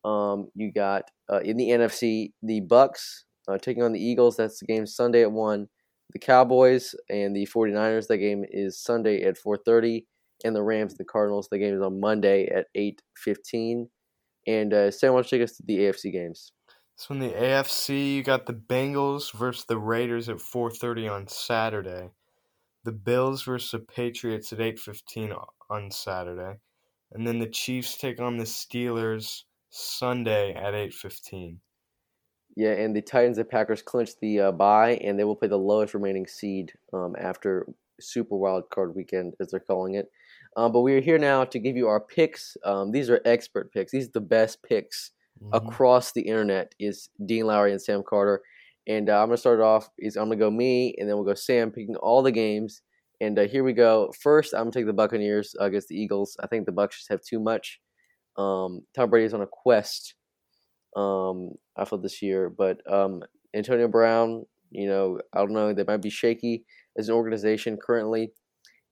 um, 0.04 0.48
you 0.54 0.72
got 0.72 1.04
uh, 1.32 1.40
in 1.40 1.56
the 1.56 1.68
NFC 1.68 2.32
the 2.42 2.60
Bucks 2.60 3.24
uh, 3.48 3.58
taking 3.58 3.82
on 3.82 3.92
the 3.92 4.04
Eagles. 4.04 4.36
That's 4.36 4.58
the 4.58 4.66
game 4.66 4.86
Sunday 4.86 5.22
at 5.22 5.32
one. 5.32 5.68
The 6.12 6.18
Cowboys 6.18 6.94
and 7.08 7.34
the 7.34 7.46
49ers. 7.46 8.08
That 8.08 8.18
game 8.18 8.44
is 8.50 8.82
Sunday 8.82 9.22
at 9.22 9.36
4:30 9.38 10.04
and 10.44 10.54
the 10.54 10.62
Rams 10.62 10.92
and 10.92 10.98
the 10.98 11.04
Cardinals. 11.04 11.48
The 11.50 11.58
game 11.58 11.74
is 11.74 11.82
on 11.82 12.00
Monday 12.00 12.46
at 12.46 12.66
8:15. 12.76 13.86
And 14.46 14.74
uh, 14.74 14.90
Sam, 14.90 15.12
why 15.12 15.18
don't 15.18 15.32
you 15.32 15.38
take 15.38 15.48
us 15.48 15.56
to 15.56 15.62
the 15.64 15.78
AFC 15.78 16.12
games? 16.12 16.52
So 16.96 17.14
in 17.14 17.20
the 17.20 17.30
AFC, 17.30 18.14
you 18.14 18.22
got 18.22 18.46
the 18.46 18.52
Bengals 18.52 19.32
versus 19.32 19.64
the 19.64 19.78
Raiders 19.78 20.28
at 20.28 20.36
4:30 20.36 21.10
on 21.10 21.28
Saturday. 21.28 22.10
The 22.84 22.92
Bills 22.92 23.42
versus 23.42 23.70
the 23.70 23.78
Patriots 23.80 24.52
at 24.52 24.60
8:15 24.60 25.34
on 25.70 25.90
Saturday, 25.90 26.58
and 27.12 27.26
then 27.26 27.38
the 27.38 27.48
Chiefs 27.48 27.96
take 27.96 28.20
on 28.20 28.36
the 28.36 28.44
Steelers 28.44 29.44
Sunday 29.70 30.54
at 30.54 30.74
8:15. 30.74 31.60
Yeah, 32.56 32.72
and 32.72 32.94
the 32.94 33.02
Titans 33.02 33.38
and 33.38 33.48
Packers 33.48 33.82
clinch 33.82 34.10
the 34.20 34.40
uh, 34.40 34.52
bye, 34.52 34.92
and 35.02 35.18
they 35.18 35.24
will 35.24 35.34
play 35.34 35.48
the 35.48 35.58
lowest 35.58 35.94
remaining 35.94 36.26
seed 36.26 36.72
um, 36.92 37.16
after 37.18 37.66
Super 38.00 38.36
Wild 38.36 38.70
Card 38.70 38.94
Weekend, 38.94 39.34
as 39.40 39.50
they're 39.50 39.60
calling 39.60 39.94
it. 39.94 40.10
Um, 40.56 40.72
but 40.72 40.82
we 40.82 40.94
are 40.94 41.00
here 41.00 41.18
now 41.18 41.44
to 41.44 41.58
give 41.58 41.76
you 41.76 41.88
our 41.88 42.00
picks. 42.00 42.56
Um, 42.64 42.92
these 42.92 43.10
are 43.10 43.20
expert 43.24 43.72
picks. 43.72 43.90
These 43.90 44.08
are 44.08 44.12
the 44.14 44.20
best 44.20 44.62
picks 44.62 45.10
mm-hmm. 45.42 45.54
across 45.54 46.12
the 46.12 46.22
internet. 46.22 46.74
Is 46.78 47.08
Dean 47.24 47.46
Lowry 47.46 47.72
and 47.72 47.82
Sam 47.82 48.02
Carter, 48.08 48.42
and 48.86 49.08
uh, 49.08 49.20
I'm 49.20 49.28
gonna 49.28 49.36
start 49.36 49.60
off. 49.60 49.88
Is 49.98 50.16
I'm 50.16 50.24
gonna 50.24 50.36
go 50.36 50.50
me, 50.50 50.94
and 50.98 51.08
then 51.08 51.16
we'll 51.16 51.24
go 51.24 51.34
Sam 51.34 51.70
picking 51.70 51.96
all 51.96 52.22
the 52.22 52.32
games. 52.32 52.82
And 53.20 53.38
uh, 53.38 53.46
here 53.46 53.64
we 53.64 53.72
go. 53.72 54.12
First, 54.20 54.54
I'm 54.54 54.62
gonna 54.62 54.72
take 54.72 54.86
the 54.86 54.92
Buccaneers 54.92 55.54
against 55.60 55.88
the 55.88 55.96
Eagles. 55.96 56.36
I 56.42 56.46
think 56.46 56.66
the 56.66 56.72
Bucks 56.72 56.96
just 56.98 57.10
have 57.10 57.22
too 57.22 57.40
much. 57.40 57.80
Um, 58.36 58.80
Tom 58.94 59.10
Brady 59.10 59.26
is 59.26 59.34
on 59.34 59.42
a 59.42 59.46
quest. 59.46 60.14
Um, 60.96 61.50
I 61.76 61.84
feel 61.84 61.98
this 61.98 62.22
year, 62.22 62.50
but 62.50 62.78
um, 62.92 63.22
Antonio 63.54 63.88
Brown, 63.88 64.44
you 64.70 64.88
know, 64.88 65.20
I 65.32 65.38
don't 65.38 65.52
know. 65.52 65.72
They 65.72 65.84
might 65.84 66.02
be 66.02 66.10
shaky 66.10 66.64
as 66.98 67.08
an 67.08 67.14
organization 67.14 67.78
currently, 67.84 68.32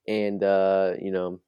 and 0.09 0.43
uh, 0.43 0.93
you 1.01 1.13
know, 1.13 1.41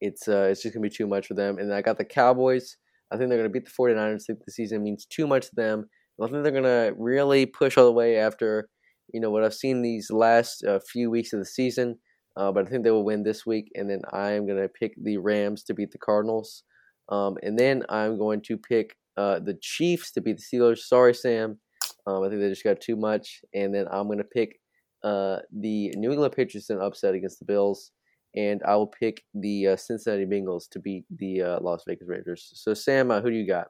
it's 0.00 0.28
uh, 0.28 0.48
it's 0.50 0.62
just 0.62 0.74
gonna 0.74 0.82
be 0.82 0.94
too 0.94 1.06
much 1.06 1.26
for 1.26 1.34
them. 1.34 1.58
And 1.58 1.72
I 1.72 1.82
got 1.82 1.98
the 1.98 2.04
Cowboys. 2.04 2.76
I 3.10 3.16
think 3.16 3.28
they're 3.28 3.38
gonna 3.38 3.48
beat 3.50 3.64
the 3.64 3.70
49ers. 3.70 4.22
I 4.22 4.24
think 4.26 4.44
the 4.44 4.52
season 4.52 4.82
means 4.82 5.06
too 5.06 5.26
much 5.26 5.48
to 5.48 5.54
them. 5.54 5.88
I 6.26 6.30
think 6.30 6.42
they're 6.42 6.52
gonna 6.52 6.92
really 6.96 7.46
push 7.46 7.76
all 7.76 7.84
the 7.84 7.92
way 7.92 8.16
after 8.16 8.68
you 9.12 9.20
know 9.20 9.30
what 9.30 9.44
I've 9.44 9.54
seen 9.54 9.82
these 9.82 10.10
last 10.10 10.64
uh, 10.64 10.80
few 10.80 11.10
weeks 11.10 11.32
of 11.32 11.38
the 11.38 11.46
season. 11.46 11.98
Uh, 12.36 12.52
but 12.52 12.66
I 12.66 12.70
think 12.70 12.84
they 12.84 12.92
will 12.92 13.04
win 13.04 13.24
this 13.24 13.44
week, 13.44 13.70
and 13.74 13.90
then 13.90 14.02
I 14.12 14.32
am 14.32 14.46
gonna 14.46 14.68
pick 14.68 14.94
the 15.02 15.18
Rams 15.18 15.64
to 15.64 15.74
beat 15.74 15.90
the 15.90 15.98
Cardinals, 15.98 16.62
um, 17.08 17.36
and 17.42 17.58
then 17.58 17.82
I'm 17.88 18.18
going 18.18 18.42
to 18.42 18.56
pick 18.56 18.96
uh, 19.16 19.40
the 19.40 19.58
Chiefs 19.60 20.12
to 20.12 20.20
beat 20.20 20.38
the 20.38 20.58
Steelers. 20.58 20.78
Sorry, 20.78 21.14
Sam. 21.14 21.58
Um, 22.06 22.22
I 22.22 22.28
think 22.28 22.40
they 22.40 22.48
just 22.48 22.64
got 22.64 22.80
too 22.80 22.96
much, 22.96 23.40
and 23.54 23.74
then 23.74 23.86
I'm 23.90 24.08
gonna 24.08 24.24
pick 24.24 24.60
uh, 25.02 25.38
the 25.52 25.92
New 25.96 26.12
England 26.12 26.34
Patriots 26.34 26.70
in 26.70 26.80
upset 26.80 27.14
against 27.14 27.40
the 27.40 27.44
Bills 27.44 27.90
and 28.36 28.62
I 28.66 28.76
will 28.76 28.86
pick 28.86 29.22
the 29.34 29.68
uh, 29.68 29.76
Cincinnati 29.76 30.26
Bengals 30.26 30.68
to 30.70 30.78
beat 30.78 31.04
the 31.10 31.42
uh, 31.42 31.60
Las 31.60 31.82
Vegas 31.86 32.08
Raiders. 32.08 32.50
So, 32.54 32.74
Sam, 32.74 33.10
who 33.10 33.30
do 33.30 33.36
you 33.36 33.46
got? 33.46 33.68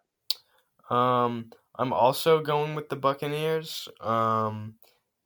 Um, 0.95 1.51
I'm 1.79 1.93
also 1.93 2.41
going 2.41 2.75
with 2.75 2.89
the 2.89 2.97
Buccaneers. 2.97 3.89
Um, 4.01 4.75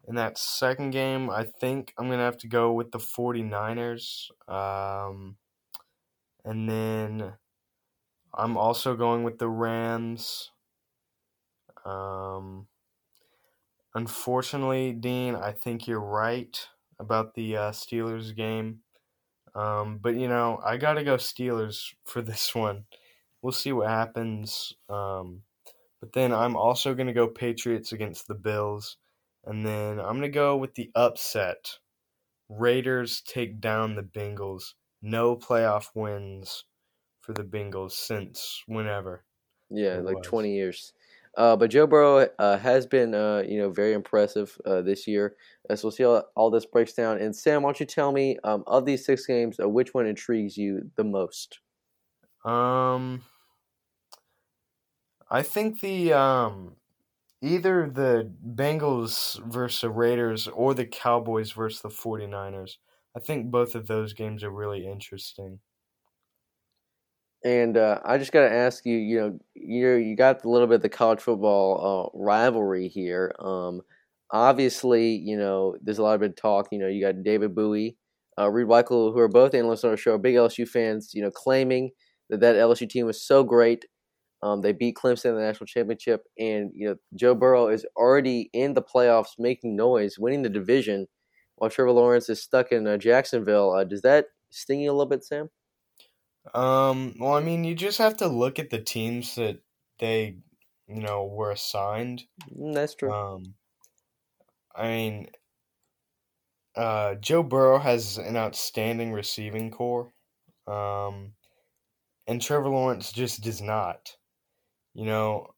in 0.06 0.16
that 0.16 0.36
second 0.36 0.90
game, 0.90 1.30
I 1.30 1.44
think 1.44 1.94
I'm 1.96 2.08
going 2.08 2.18
to 2.18 2.24
have 2.24 2.38
to 2.38 2.48
go 2.48 2.72
with 2.72 2.90
the 2.92 2.98
49ers. 2.98 4.30
Um, 4.48 5.36
and 6.44 6.68
then 6.68 7.32
I'm 8.34 8.56
also 8.56 8.96
going 8.96 9.22
with 9.22 9.38
the 9.38 9.48
Rams. 9.48 10.50
Um, 11.84 12.66
unfortunately, 13.94 14.92
Dean, 14.92 15.34
I 15.34 15.52
think 15.52 15.86
you're 15.86 16.00
right 16.00 16.58
about 16.98 17.34
the 17.34 17.56
uh, 17.56 17.70
Steelers 17.70 18.34
game. 18.34 18.80
Um, 19.54 19.98
but 20.00 20.14
you 20.16 20.28
know, 20.28 20.60
I 20.64 20.76
gotta 20.76 21.04
go 21.04 21.16
Steelers 21.16 21.94
for 22.04 22.22
this 22.22 22.54
one. 22.54 22.84
We'll 23.42 23.52
see 23.52 23.72
what 23.72 23.88
happens. 23.88 24.72
Um, 24.88 25.42
but 26.02 26.12
then 26.14 26.32
I'm 26.32 26.56
also 26.56 26.96
gonna 26.96 27.12
go 27.12 27.28
Patriots 27.28 27.92
against 27.92 28.26
the 28.26 28.34
Bills, 28.34 28.96
and 29.44 29.64
then 29.64 30.00
I'm 30.00 30.16
gonna 30.16 30.28
go 30.30 30.56
with 30.56 30.74
the 30.74 30.90
upset. 30.96 31.78
Raiders 32.48 33.20
take 33.20 33.60
down 33.60 33.94
the 33.94 34.02
Bengals. 34.02 34.74
No 35.00 35.36
playoff 35.36 35.90
wins 35.94 36.64
for 37.20 37.34
the 37.34 37.44
Bengals 37.44 37.92
since 37.92 38.64
whenever. 38.66 39.24
Yeah, 39.70 39.98
like 39.98 40.16
was. 40.16 40.26
20 40.26 40.52
years. 40.52 40.92
Uh, 41.36 41.54
but 41.54 41.70
Joe 41.70 41.86
Burrow 41.86 42.28
uh, 42.36 42.58
has 42.58 42.84
been, 42.84 43.14
uh, 43.14 43.44
you 43.46 43.58
know, 43.58 43.70
very 43.70 43.92
impressive 43.92 44.60
uh, 44.66 44.82
this 44.82 45.06
year. 45.06 45.36
Uh, 45.70 45.76
so 45.76 45.86
we'll 45.86 45.92
see 45.92 46.02
how 46.02 46.24
all 46.34 46.50
this 46.50 46.66
breaks 46.66 46.94
down. 46.94 47.18
And 47.18 47.34
Sam, 47.34 47.62
why 47.62 47.68
don't 47.68 47.80
you 47.80 47.86
tell 47.86 48.10
me 48.10 48.38
um, 48.42 48.64
of 48.66 48.86
these 48.86 49.06
six 49.06 49.24
games, 49.24 49.60
uh, 49.60 49.68
which 49.68 49.94
one 49.94 50.06
intrigues 50.06 50.56
you 50.58 50.90
the 50.96 51.04
most? 51.04 51.60
Um, 52.44 53.22
I 55.32 55.42
think 55.42 55.80
the 55.80 56.12
um, 56.12 56.76
either 57.42 57.90
the 57.90 58.30
Bengals 58.54 59.42
versus 59.50 59.80
the 59.80 59.90
Raiders 59.90 60.46
or 60.48 60.74
the 60.74 60.86
Cowboys 60.86 61.52
versus 61.52 61.80
the 61.82 61.88
49ers. 61.88 62.76
I 63.16 63.20
think 63.20 63.50
both 63.50 63.74
of 63.74 63.86
those 63.88 64.12
games 64.12 64.44
are 64.44 64.50
really 64.50 64.86
interesting. 64.86 65.60
And 67.44 67.76
uh, 67.76 68.00
I 68.04 68.18
just 68.18 68.30
got 68.32 68.48
to 68.48 68.54
ask 68.54 68.86
you, 68.86 68.96
you 68.96 69.20
know, 69.20 69.38
you 69.54 69.94
you 69.94 70.16
got 70.16 70.44
a 70.44 70.48
little 70.48 70.68
bit 70.68 70.76
of 70.76 70.82
the 70.82 70.88
college 70.88 71.20
football 71.20 72.12
uh, 72.14 72.18
rivalry 72.18 72.88
here. 72.88 73.34
Um, 73.40 73.82
obviously, 74.30 75.16
you 75.16 75.36
know, 75.36 75.76
there's 75.82 75.98
a 75.98 76.02
lot 76.02 76.14
of 76.14 76.20
big 76.20 76.36
talk. 76.36 76.68
You 76.70 76.78
know, 76.78 76.86
you 76.86 77.00
got 77.00 77.24
David 77.24 77.54
Bowie, 77.54 77.96
uh, 78.38 78.48
Reed 78.48 78.68
Weichel, 78.68 79.12
who 79.12 79.18
are 79.18 79.28
both 79.28 79.54
analysts 79.54 79.82
on 79.82 79.90
our 79.90 79.96
show, 79.96 80.18
big 80.18 80.36
LSU 80.36 80.68
fans. 80.68 81.12
You 81.14 81.22
know, 81.22 81.32
claiming 81.32 81.90
that 82.30 82.40
that 82.40 82.54
LSU 82.54 82.88
team 82.88 83.06
was 83.06 83.20
so 83.20 83.42
great. 83.42 83.86
Um, 84.42 84.60
they 84.60 84.72
beat 84.72 84.96
Clemson 84.96 85.26
in 85.26 85.34
the 85.36 85.42
national 85.42 85.66
championship, 85.66 86.24
and 86.38 86.70
you 86.74 86.88
know, 86.88 86.96
Joe 87.14 87.34
Burrow 87.34 87.68
is 87.68 87.86
already 87.96 88.50
in 88.52 88.74
the 88.74 88.82
playoffs, 88.82 89.38
making 89.38 89.76
noise, 89.76 90.18
winning 90.18 90.42
the 90.42 90.48
division, 90.48 91.06
while 91.56 91.70
Trevor 91.70 91.92
Lawrence 91.92 92.28
is 92.28 92.42
stuck 92.42 92.72
in 92.72 92.86
uh, 92.86 92.96
Jacksonville. 92.96 93.72
Uh, 93.72 93.84
does 93.84 94.02
that 94.02 94.26
sting 94.50 94.80
you 94.80 94.90
a 94.90 94.92
little 94.92 95.06
bit, 95.06 95.24
Sam? 95.24 95.48
Um, 96.54 97.14
well, 97.20 97.34
I 97.34 97.40
mean, 97.40 97.62
you 97.62 97.76
just 97.76 97.98
have 97.98 98.16
to 98.16 98.26
look 98.26 98.58
at 98.58 98.70
the 98.70 98.80
teams 98.80 99.36
that 99.36 99.60
they, 100.00 100.38
you 100.88 101.00
know, 101.00 101.24
were 101.24 101.52
assigned. 101.52 102.24
Mm, 102.52 102.74
that's 102.74 102.96
true. 102.96 103.12
Um, 103.12 103.54
I 104.74 104.88
mean, 104.88 105.26
uh, 106.74 107.14
Joe 107.16 107.44
Burrow 107.44 107.78
has 107.78 108.18
an 108.18 108.36
outstanding 108.36 109.12
receiving 109.12 109.70
corps, 109.70 110.12
um, 110.66 111.34
and 112.26 112.42
Trevor 112.42 112.70
Lawrence 112.70 113.12
just 113.12 113.42
does 113.42 113.60
not. 113.60 114.16
You 114.94 115.06
know, 115.06 115.48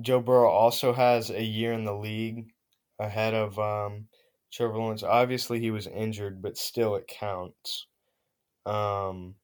Joe 0.00 0.20
Burrow 0.20 0.50
also 0.50 0.92
has 0.92 1.30
a 1.30 1.42
year 1.44 1.72
in 1.72 1.84
the 1.84 1.94
league 1.96 2.52
ahead 2.98 3.34
of 3.34 3.58
um, 3.58 4.08
Trevor 4.52 4.78
Lawrence. 4.78 5.02
Obviously, 5.02 5.60
he 5.60 5.70
was 5.70 5.86
injured, 5.86 6.42
but 6.42 6.56
still, 6.58 6.96
it 6.96 7.06
counts. 7.08 7.86
Um, 8.66 9.36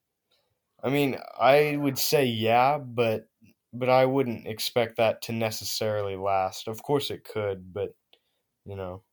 I 0.82 0.90
mean, 0.90 1.18
I 1.38 1.76
would 1.76 1.98
say 1.98 2.26
yeah, 2.26 2.78
but 2.78 3.28
but 3.72 3.88
I 3.90 4.06
wouldn't 4.06 4.46
expect 4.46 4.96
that 4.98 5.22
to 5.22 5.32
necessarily 5.32 6.16
last. 6.16 6.68
Of 6.68 6.82
course, 6.82 7.10
it 7.10 7.24
could, 7.24 7.72
but 7.74 7.94
you 8.66 8.76
know. 8.76 9.04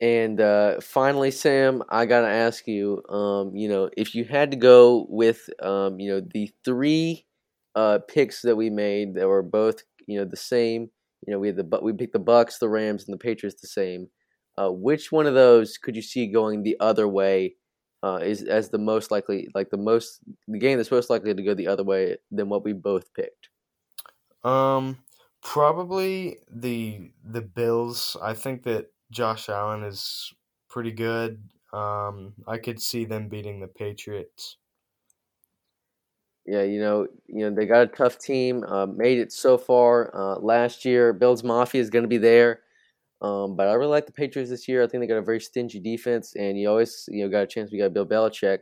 And 0.00 0.40
uh, 0.40 0.80
finally, 0.80 1.30
Sam, 1.30 1.82
I 1.88 2.04
gotta 2.06 2.26
ask 2.28 2.66
you, 2.66 3.02
um, 3.08 3.54
you 3.56 3.68
know, 3.68 3.88
if 3.96 4.14
you 4.14 4.24
had 4.24 4.50
to 4.50 4.56
go 4.56 5.06
with, 5.08 5.48
um, 5.62 6.00
you 6.00 6.10
know, 6.10 6.20
the 6.20 6.50
three 6.64 7.24
uh, 7.74 7.98
picks 8.08 8.42
that 8.42 8.56
we 8.56 8.70
made 8.70 9.14
that 9.14 9.28
were 9.28 9.42
both, 9.42 9.82
you 10.06 10.18
know, 10.18 10.24
the 10.24 10.36
same. 10.36 10.90
You 11.26 11.32
know, 11.32 11.38
we 11.38 11.48
had 11.48 11.56
the 11.56 11.80
we 11.82 11.92
picked 11.92 12.12
the 12.12 12.18
Bucks, 12.18 12.58
the 12.58 12.68
Rams, 12.68 13.04
and 13.04 13.14
the 13.14 13.18
Patriots 13.18 13.60
the 13.60 13.68
same. 13.68 14.08
Uh, 14.56 14.70
which 14.70 15.10
one 15.10 15.26
of 15.26 15.34
those 15.34 15.78
could 15.78 15.96
you 15.96 16.02
see 16.02 16.26
going 16.26 16.62
the 16.62 16.76
other 16.78 17.08
way 17.08 17.56
uh, 18.04 18.20
is 18.22 18.42
as 18.42 18.68
the 18.70 18.78
most 18.78 19.10
likely, 19.10 19.48
like 19.54 19.70
the 19.70 19.76
most 19.76 20.20
the 20.46 20.58
game 20.58 20.76
that's 20.76 20.90
most 20.90 21.10
likely 21.10 21.34
to 21.34 21.42
go 21.42 21.54
the 21.54 21.66
other 21.66 21.84
way 21.84 22.16
than 22.30 22.48
what 22.48 22.64
we 22.64 22.72
both 22.72 23.12
picked? 23.14 23.48
Um, 24.44 24.98
probably 25.42 26.38
the 26.50 27.10
the 27.24 27.42
Bills. 27.42 28.16
I 28.22 28.34
think 28.34 28.62
that 28.64 28.92
Josh 29.10 29.48
Allen 29.48 29.82
is 29.82 30.32
pretty 30.68 30.92
good. 30.92 31.48
Um, 31.72 32.34
I 32.46 32.58
could 32.58 32.80
see 32.80 33.04
them 33.04 33.28
beating 33.28 33.60
the 33.60 33.66
Patriots. 33.66 34.58
Yeah, 36.46 36.62
you 36.62 36.80
know, 36.80 37.06
you 37.26 37.48
know 37.48 37.54
they 37.54 37.66
got 37.66 37.82
a 37.82 37.86
tough 37.86 38.18
team. 38.18 38.64
Uh, 38.64 38.86
made 38.86 39.18
it 39.18 39.32
so 39.32 39.56
far 39.56 40.14
uh, 40.14 40.38
last 40.38 40.84
year. 40.84 41.12
Bills 41.12 41.42
Mafia 41.42 41.80
is 41.80 41.90
going 41.90 42.02
to 42.02 42.08
be 42.08 42.18
there, 42.18 42.60
um, 43.22 43.56
but 43.56 43.68
I 43.68 43.72
really 43.72 43.90
like 43.90 44.06
the 44.06 44.12
Patriots 44.12 44.50
this 44.50 44.68
year. 44.68 44.82
I 44.82 44.86
think 44.86 45.00
they 45.00 45.06
got 45.06 45.16
a 45.16 45.22
very 45.22 45.40
stingy 45.40 45.80
defense, 45.80 46.34
and 46.36 46.58
you 46.58 46.68
always 46.68 47.08
you 47.08 47.24
know 47.24 47.30
got 47.30 47.44
a 47.44 47.46
chance. 47.46 47.70
We 47.72 47.78
got 47.78 47.94
Bill 47.94 48.06
Belichick. 48.06 48.58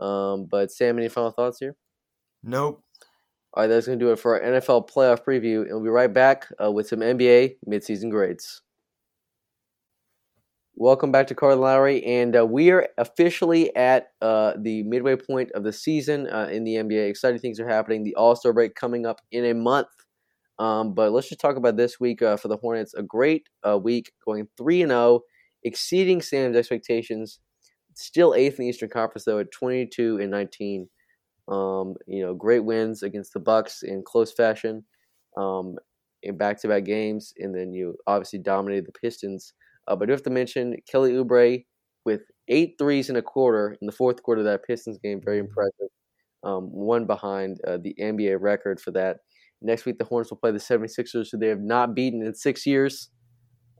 Um, 0.00 0.46
but 0.50 0.72
Sam, 0.72 0.98
any 0.98 1.08
final 1.08 1.30
thoughts 1.30 1.58
here? 1.58 1.76
Nope. 2.42 2.82
All 3.54 3.62
right, 3.62 3.66
that's 3.68 3.86
going 3.86 3.98
to 3.98 4.04
do 4.04 4.10
it 4.12 4.18
for 4.18 4.34
our 4.42 4.50
NFL 4.50 4.88
playoff 4.90 5.24
preview, 5.24 5.62
and 5.62 5.72
we'll 5.72 5.82
be 5.82 5.90
right 5.90 6.12
back 6.12 6.48
uh, 6.62 6.72
with 6.72 6.88
some 6.88 7.00
NBA 7.00 7.56
midseason 7.68 8.10
grades. 8.10 8.62
Welcome 10.74 11.12
back 11.12 11.26
to 11.26 11.34
Carl 11.34 11.58
Lowry, 11.58 12.02
and 12.02 12.34
uh, 12.34 12.46
we 12.46 12.70
are 12.70 12.88
officially 12.96 13.74
at 13.76 14.08
uh, 14.22 14.54
the 14.58 14.82
midway 14.84 15.16
point 15.16 15.52
of 15.52 15.64
the 15.64 15.72
season 15.72 16.26
uh, 16.28 16.48
in 16.50 16.64
the 16.64 16.76
NBA. 16.76 17.10
Exciting 17.10 17.40
things 17.40 17.60
are 17.60 17.68
happening. 17.68 18.02
The 18.02 18.14
All 18.14 18.34
Star 18.34 18.54
break 18.54 18.74
coming 18.74 19.04
up 19.04 19.20
in 19.30 19.44
a 19.44 19.52
month. 19.52 19.88
Um, 20.58 20.94
but 20.94 21.12
let's 21.12 21.28
just 21.28 21.42
talk 21.42 21.56
about 21.56 21.76
this 21.76 22.00
week 22.00 22.22
uh, 22.22 22.38
for 22.38 22.48
the 22.48 22.56
Hornets. 22.56 22.94
A 22.94 23.02
great 23.02 23.48
uh, 23.68 23.78
week, 23.78 24.12
going 24.24 24.48
three 24.56 24.80
and 24.80 24.90
zero, 24.90 25.00
oh, 25.00 25.20
exceeding 25.62 26.22
Sam's 26.22 26.56
expectations. 26.56 27.38
Still 27.94 28.34
eighth 28.34 28.58
in 28.58 28.64
the 28.64 28.70
Eastern 28.70 28.88
Conference 28.88 29.24
though, 29.26 29.40
at 29.40 29.52
twenty 29.52 29.86
two 29.86 30.18
and 30.20 30.30
nineteen. 30.30 30.88
Um, 31.48 31.96
you 32.06 32.22
know, 32.22 32.34
great 32.34 32.64
wins 32.64 33.02
against 33.02 33.34
the 33.34 33.40
Bucks 33.40 33.82
in 33.82 34.02
close 34.06 34.32
fashion, 34.32 34.84
um, 35.36 35.76
in 36.22 36.38
back 36.38 36.58
to 36.62 36.68
back 36.68 36.84
games, 36.84 37.34
and 37.36 37.54
then 37.54 37.74
you 37.74 37.94
obviously 38.06 38.38
dominated 38.38 38.86
the 38.86 38.92
Pistons. 38.98 39.52
Uh, 39.88 39.96
but 39.96 40.04
I 40.04 40.06
do 40.06 40.12
have 40.12 40.22
to 40.24 40.30
mention 40.30 40.76
Kelly 40.90 41.12
Oubre 41.12 41.64
with 42.04 42.22
eight 42.48 42.74
threes 42.78 43.10
in 43.10 43.16
a 43.16 43.22
quarter 43.22 43.76
in 43.80 43.86
the 43.86 43.92
fourth 43.92 44.22
quarter 44.22 44.40
of 44.40 44.46
that 44.46 44.64
Pistons 44.64 44.98
game. 44.98 45.20
Very 45.24 45.38
mm-hmm. 45.38 45.46
impressive. 45.46 45.88
Um, 46.44 46.64
one 46.72 47.06
behind 47.06 47.58
uh, 47.66 47.78
the 47.82 47.94
NBA 48.00 48.40
record 48.40 48.80
for 48.80 48.90
that. 48.92 49.18
Next 49.60 49.84
week, 49.84 49.98
the 49.98 50.04
Hornets 50.04 50.30
will 50.30 50.38
play 50.38 50.50
the 50.50 50.58
76ers, 50.58 51.28
who 51.30 51.38
they 51.38 51.48
have 51.48 51.60
not 51.60 51.94
beaten 51.94 52.22
in 52.22 52.34
six 52.34 52.66
years. 52.66 53.10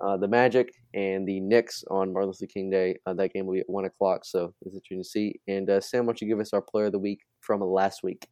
Uh, 0.00 0.16
the 0.16 0.28
Magic 0.28 0.72
and 0.94 1.26
the 1.26 1.40
Knicks 1.40 1.84
on 1.90 2.12
Martin 2.12 2.28
Luther 2.28 2.46
King 2.46 2.70
Day. 2.70 2.96
Uh, 3.06 3.14
that 3.14 3.32
game 3.32 3.46
will 3.46 3.54
be 3.54 3.60
at 3.60 3.68
1 3.68 3.84
o'clock, 3.84 4.24
so 4.24 4.52
it's 4.62 4.74
interesting 4.74 5.00
to 5.00 5.08
see. 5.08 5.40
And 5.48 5.68
uh, 5.68 5.80
Sam, 5.80 6.06
why 6.06 6.12
don't 6.12 6.20
you 6.20 6.28
give 6.28 6.40
us 6.40 6.52
our 6.52 6.62
player 6.62 6.86
of 6.86 6.92
the 6.92 6.98
week 6.98 7.20
from 7.40 7.60
last 7.60 8.02
week? 8.02 8.28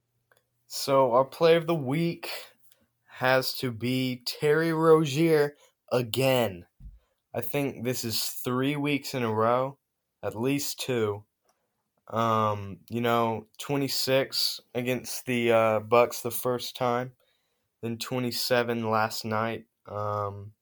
So, 0.67 1.13
our 1.13 1.25
player 1.25 1.57
of 1.57 1.67
the 1.67 1.75
week 1.75 2.31
has 3.09 3.53
to 3.55 3.73
be 3.73 4.23
Terry 4.25 4.73
Rozier 4.73 5.55
again. 5.93 6.67
I 7.35 7.41
think 7.41 7.85
this 7.85 8.05
is 8.05 8.23
three 8.23 8.77
weeks 8.77 9.15
in 9.15 9.23
a 9.23 9.33
row, 9.33 9.79
at 10.23 10.35
least 10.35 10.81
two. 10.81 11.25
Um, 12.09 12.79
you 12.89 13.01
know, 13.01 13.47
26 13.59 14.61
against 14.75 15.27
the 15.27 15.53
uh, 15.53 15.81
Bucks 15.81 16.23
the 16.23 16.33
first 16.33 16.77
time, 16.77 17.13
then 17.83 17.99
27 17.99 18.91
last 18.91 19.25
night. 19.25 19.67
Um, 19.89 20.53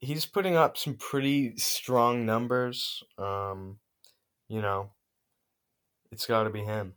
he's 0.00 0.26
putting 0.26 0.56
up 0.56 0.76
some 0.76 0.96
pretty 0.96 1.56
strong 1.56 2.26
numbers. 2.26 3.02
Um, 3.16 3.78
you 4.48 4.60
know, 4.60 4.90
it's 6.12 6.26
got 6.26 6.44
to 6.44 6.50
be 6.50 6.60
him. 6.60 6.94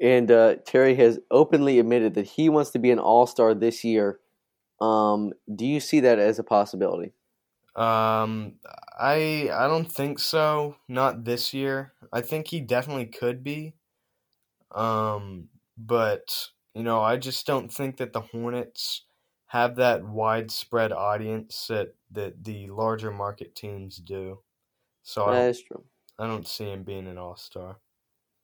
And 0.00 0.30
uh, 0.30 0.56
Terry 0.64 0.94
has 0.96 1.18
openly 1.32 1.80
admitted 1.80 2.14
that 2.14 2.26
he 2.26 2.48
wants 2.48 2.70
to 2.70 2.78
be 2.78 2.92
an 2.92 3.00
All 3.00 3.26
Star 3.26 3.54
this 3.54 3.82
year. 3.82 4.20
Um, 4.80 5.32
do 5.52 5.66
you 5.66 5.80
see 5.80 5.98
that 6.00 6.20
as 6.20 6.38
a 6.38 6.44
possibility? 6.44 7.12
Um, 7.78 8.54
I 8.98 9.50
I 9.54 9.68
don't 9.68 9.90
think 9.90 10.18
so. 10.18 10.76
Not 10.88 11.24
this 11.24 11.54
year. 11.54 11.92
I 12.12 12.20
think 12.22 12.48
he 12.48 12.60
definitely 12.60 13.06
could 13.06 13.44
be. 13.44 13.74
Um, 14.72 15.48
but 15.76 16.48
you 16.74 16.82
know, 16.82 17.00
I 17.00 17.16
just 17.16 17.46
don't 17.46 17.72
think 17.72 17.98
that 17.98 18.12
the 18.12 18.20
Hornets 18.20 19.04
have 19.46 19.76
that 19.76 20.04
widespread 20.04 20.90
audience 20.90 21.68
that 21.68 21.94
that 22.10 22.44
the 22.44 22.66
larger 22.66 23.12
market 23.12 23.54
teams 23.54 23.98
do. 23.98 24.40
So 25.04 25.26
that 25.26 25.34
I, 25.34 25.46
is 25.46 25.62
true. 25.62 25.84
I 26.18 26.26
don't 26.26 26.48
see 26.48 26.64
him 26.64 26.82
being 26.82 27.06
an 27.06 27.16
all 27.16 27.36
star. 27.36 27.78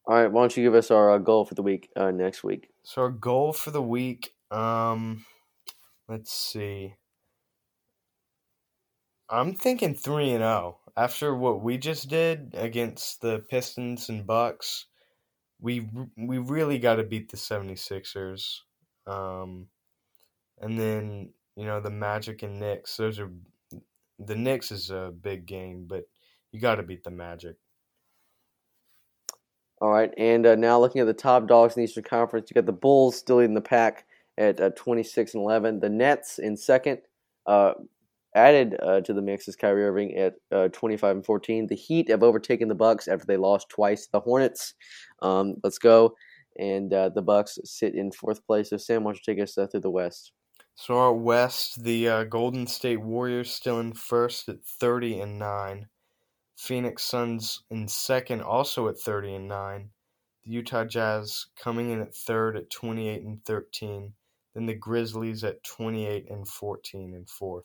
All 0.07 0.15
right, 0.15 0.31
why 0.31 0.43
don't 0.43 0.57
you 0.57 0.63
give 0.63 0.75
us 0.75 0.91
our 0.91 1.11
uh, 1.11 1.19
goal 1.19 1.45
for 1.45 1.55
the 1.55 1.63
week 1.63 1.89
uh, 1.97 2.11
next 2.13 2.45
week? 2.45 2.69
So 2.85 3.03
our 3.03 3.11
goal 3.11 3.53
for 3.53 3.71
the 3.71 3.83
week, 3.83 4.35
um, 4.51 5.25
let's 6.09 6.31
see. 6.31 6.95
I'm 9.29 9.55
thinking 9.55 9.95
3 9.95 10.31
and 10.31 10.43
0. 10.43 10.79
After 10.97 11.35
what 11.35 11.63
we 11.63 11.79
just 11.79 12.09
did 12.09 12.55
against 12.55 13.21
the 13.21 13.41
Pistons 13.51 14.09
and 14.09 14.27
Bucks, 14.27 14.87
we 15.61 15.89
we 16.17 16.39
really 16.39 16.79
got 16.79 16.97
to 16.97 17.05
beat 17.05 17.31
the 17.31 17.37
76ers. 17.37 18.61
Um 19.07 19.69
and 20.61 20.79
then, 20.79 21.31
you 21.57 21.65
know, 21.65 21.81
the 21.81 21.91
Magic 21.91 22.43
and 22.43 22.61
Knicks, 22.61 22.97
those 22.97 23.19
are 23.19 23.31
the 24.19 24.37
Knicks 24.37 24.71
is 24.71 24.91
a 24.91 25.13
big 25.21 25.47
game, 25.47 25.87
but 25.89 26.05
you 26.53 26.61
got 26.61 26.77
to 26.77 26.83
beat 26.83 27.03
the 27.05 27.11
Magic. 27.11 27.57
All 29.81 29.91
right, 29.91 30.13
and 30.17 30.47
uh, 30.47 30.55
now 30.55 30.79
looking 30.79 31.01
at 31.01 31.07
the 31.07 31.13
top 31.13 31.49
dogs 31.49 31.75
in 31.75 31.81
the 31.81 31.85
Eastern 31.85 32.05
Conference, 32.05 32.49
you 32.49 32.55
got 32.55 32.65
the 32.65 32.73
Bulls 32.73 33.17
still 33.17 33.37
leading 33.37 33.55
the 33.55 33.61
pack 33.61 34.07
at 34.39 34.61
uh, 34.61 34.71
26 34.71 35.35
and 35.35 35.43
11. 35.43 35.81
The 35.81 35.89
Nets 35.89 36.39
in 36.39 36.57
second, 36.57 37.01
uh, 37.47 37.75
added 38.35 38.77
uh, 38.83 39.01
to 39.03 39.13
the 39.13 39.23
mix 39.23 39.49
is 39.49 39.57
Kyrie 39.57 39.85
Irving 39.85 40.17
at 40.17 40.35
uh, 40.51 40.69
25 40.69 41.17
and 41.17 41.25
14. 41.25 41.67
The 41.67 41.75
Heat 41.75 42.09
have 42.09 42.23
overtaken 42.23 42.69
the 42.69 42.75
Bucks 42.75 43.09
after 43.09 43.27
they 43.27 43.37
lost 43.37 43.69
twice. 43.69 44.07
to 44.07 44.13
The 44.13 44.21
Hornets, 44.21 44.75
um, 45.23 45.55
let's 45.63 45.79
go, 45.79 46.15
and 46.59 46.93
uh, 46.93 47.11
the 47.11 47.23
Bucks 47.23 47.59
sit 47.65 47.95
in 47.95 48.11
fourth 48.11 48.45
place. 48.47 48.71
So 48.71 48.77
Sam, 48.77 49.05
why 49.05 49.13
don't 49.13 49.21
you 49.27 49.35
take 49.35 49.43
us 49.43 49.57
uh, 49.57 49.67
through 49.67 49.81
the 49.81 49.91
West? 49.91 50.33
So 50.77 50.99
our 50.99 51.15
West, 51.15 51.85
the 51.85 52.09
uh, 52.09 52.25
Golden 52.25 52.67
State 52.67 53.01
Warriors 53.01 53.53
still 53.53 53.79
in 53.79 53.93
first 53.93 54.49
at 54.49 54.65
30 54.81 55.21
and 55.21 55.39
nine. 55.39 55.89
Phoenix 56.57 57.05
Suns 57.05 57.63
in 57.71 57.87
second, 57.87 58.43
also 58.43 58.89
at 58.89 58.99
30 58.99 59.35
and 59.35 59.49
nine. 59.49 59.91
The 60.45 60.51
Utah 60.51 60.85
Jazz 60.85 61.47
coming 61.61 61.91
in 61.91 62.01
at 62.01 62.15
third 62.15 62.57
at 62.57 62.71
28 62.71 63.23
and 63.23 63.45
13. 63.45 64.13
Then 64.55 64.67
the 64.67 64.75
Grizzlies 64.75 65.43
at 65.45 65.63
28 65.65 66.31
and 66.31 66.47
14 66.47 67.15
in 67.15 67.25
fourth. 67.27 67.65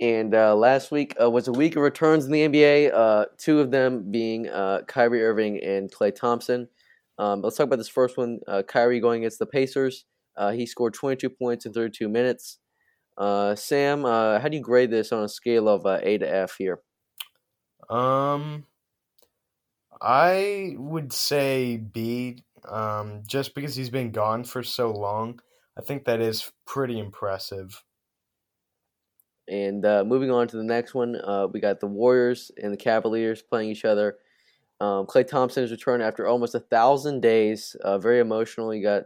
And 0.00 0.34
uh, 0.34 0.54
last 0.54 0.92
week 0.92 1.16
uh, 1.20 1.28
was 1.30 1.48
a 1.48 1.52
week 1.52 1.74
of 1.74 1.82
returns 1.82 2.24
in 2.24 2.30
the 2.30 2.42
NBA, 2.42 2.92
uh, 2.94 3.26
two 3.36 3.60
of 3.60 3.70
them 3.70 4.10
being 4.10 4.48
uh, 4.48 4.82
Kyrie 4.86 5.24
Irving 5.24 5.60
and 5.62 5.90
Klay 5.90 6.14
Thompson. 6.14 6.68
Um, 7.18 7.42
let's 7.42 7.56
talk 7.56 7.64
about 7.64 7.78
this 7.78 7.88
first 7.88 8.16
one 8.16 8.38
uh, 8.46 8.62
Kyrie 8.62 9.00
going 9.00 9.22
against 9.22 9.40
the 9.40 9.46
Pacers. 9.46 10.04
Uh, 10.36 10.52
he 10.52 10.66
scored 10.66 10.94
22 10.94 11.30
points 11.30 11.66
in 11.66 11.72
32 11.72 12.08
minutes. 12.08 12.58
Sam, 13.18 14.04
how 14.04 14.46
do 14.48 14.56
you 14.56 14.62
grade 14.62 14.92
this 14.92 15.10
on 15.10 15.24
a 15.24 15.28
scale 15.28 15.68
of 15.68 15.84
A 15.84 16.18
to 16.18 16.32
F 16.32 16.54
here? 16.58 16.80
Um, 17.90 18.66
I 20.00 20.74
would 20.76 21.12
say 21.12 21.76
B, 21.78 22.44
um, 22.68 23.22
just 23.26 23.54
because 23.54 23.74
he's 23.74 23.90
been 23.90 24.12
gone 24.12 24.44
for 24.44 24.62
so 24.62 24.92
long. 24.92 25.40
I 25.76 25.80
think 25.80 26.04
that 26.04 26.20
is 26.20 26.52
pretty 26.66 26.98
impressive. 26.98 27.82
And 29.50 29.84
uh, 29.84 30.04
moving 30.04 30.30
on 30.30 30.46
to 30.48 30.56
the 30.56 30.64
next 30.64 30.94
one, 30.94 31.16
uh, 31.16 31.46
we 31.52 31.60
got 31.60 31.80
the 31.80 31.86
Warriors 31.86 32.50
and 32.62 32.72
the 32.72 32.76
Cavaliers 32.76 33.42
playing 33.42 33.70
each 33.70 33.84
other. 33.84 34.16
Um, 34.80 35.06
Klay 35.06 35.26
Thompson 35.26 35.64
is 35.64 35.70
returned 35.70 36.02
after 36.02 36.26
almost 36.26 36.54
a 36.54 36.60
thousand 36.60 37.20
days. 37.20 37.74
Uh, 37.82 37.98
very 37.98 38.20
emotional. 38.20 38.70
He 38.70 38.80
got 38.80 39.04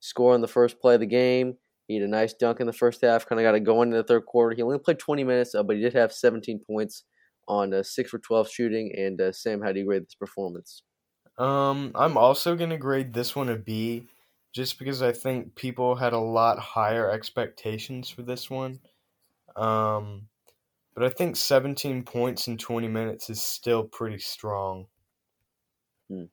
score 0.00 0.34
on 0.34 0.40
the 0.40 0.48
first 0.48 0.80
play 0.80 0.94
of 0.94 1.00
the 1.00 1.06
game. 1.06 1.56
He 1.86 1.94
had 1.94 2.02
a 2.02 2.08
nice 2.08 2.32
dunk 2.32 2.60
in 2.60 2.66
the 2.66 2.72
first 2.72 3.02
half. 3.02 3.26
Kind 3.26 3.40
of 3.40 3.44
got 3.44 3.54
it 3.54 3.60
going 3.60 3.90
in 3.90 3.96
the 3.96 4.02
third 4.02 4.24
quarter. 4.24 4.56
He 4.56 4.62
only 4.62 4.78
played 4.78 4.98
20 4.98 5.22
minutes, 5.22 5.54
uh, 5.54 5.62
but 5.62 5.76
he 5.76 5.82
did 5.82 5.92
have 5.92 6.12
17 6.12 6.60
points 6.66 7.04
on 7.46 7.84
six 7.84 8.10
for 8.10 8.18
12 8.18 8.50
shooting. 8.50 8.92
And 8.96 9.20
uh, 9.20 9.32
Sam, 9.32 9.60
how 9.60 9.72
do 9.72 9.80
you 9.80 9.86
grade 9.86 10.04
this 10.06 10.14
performance? 10.14 10.82
Um, 11.38 11.92
I'm 11.94 12.16
also 12.16 12.54
gonna 12.54 12.78
grade 12.78 13.12
this 13.12 13.34
one 13.34 13.48
a 13.48 13.56
B, 13.56 14.06
just 14.54 14.78
because 14.78 15.02
I 15.02 15.12
think 15.12 15.56
people 15.56 15.96
had 15.96 16.12
a 16.12 16.18
lot 16.18 16.58
higher 16.58 17.10
expectations 17.10 18.08
for 18.08 18.22
this 18.22 18.48
one. 18.48 18.80
Um, 19.56 20.28
but 20.94 21.04
I 21.04 21.08
think 21.08 21.36
17 21.36 22.04
points 22.04 22.46
in 22.46 22.56
20 22.56 22.88
minutes 22.88 23.28
is 23.28 23.42
still 23.42 23.84
pretty 23.84 24.18
strong. 24.18 24.86
Hmm. 26.08 26.24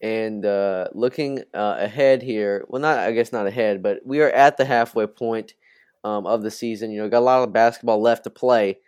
And 0.00 0.44
uh, 0.44 0.88
looking 0.94 1.44
uh, 1.54 1.76
ahead 1.78 2.22
here, 2.22 2.64
well, 2.68 2.82
not 2.82 2.98
I 2.98 3.12
guess 3.12 3.32
not 3.32 3.46
ahead, 3.46 3.82
but 3.82 4.00
we 4.04 4.20
are 4.20 4.30
at 4.30 4.56
the 4.56 4.64
halfway 4.64 5.06
point 5.06 5.54
um, 6.02 6.26
of 6.26 6.42
the 6.42 6.50
season. 6.50 6.90
You 6.90 7.02
know, 7.02 7.08
got 7.08 7.20
a 7.20 7.20
lot 7.20 7.44
of 7.44 7.52
basketball 7.52 8.02
left 8.02 8.24
to 8.24 8.30
play, 8.30 8.78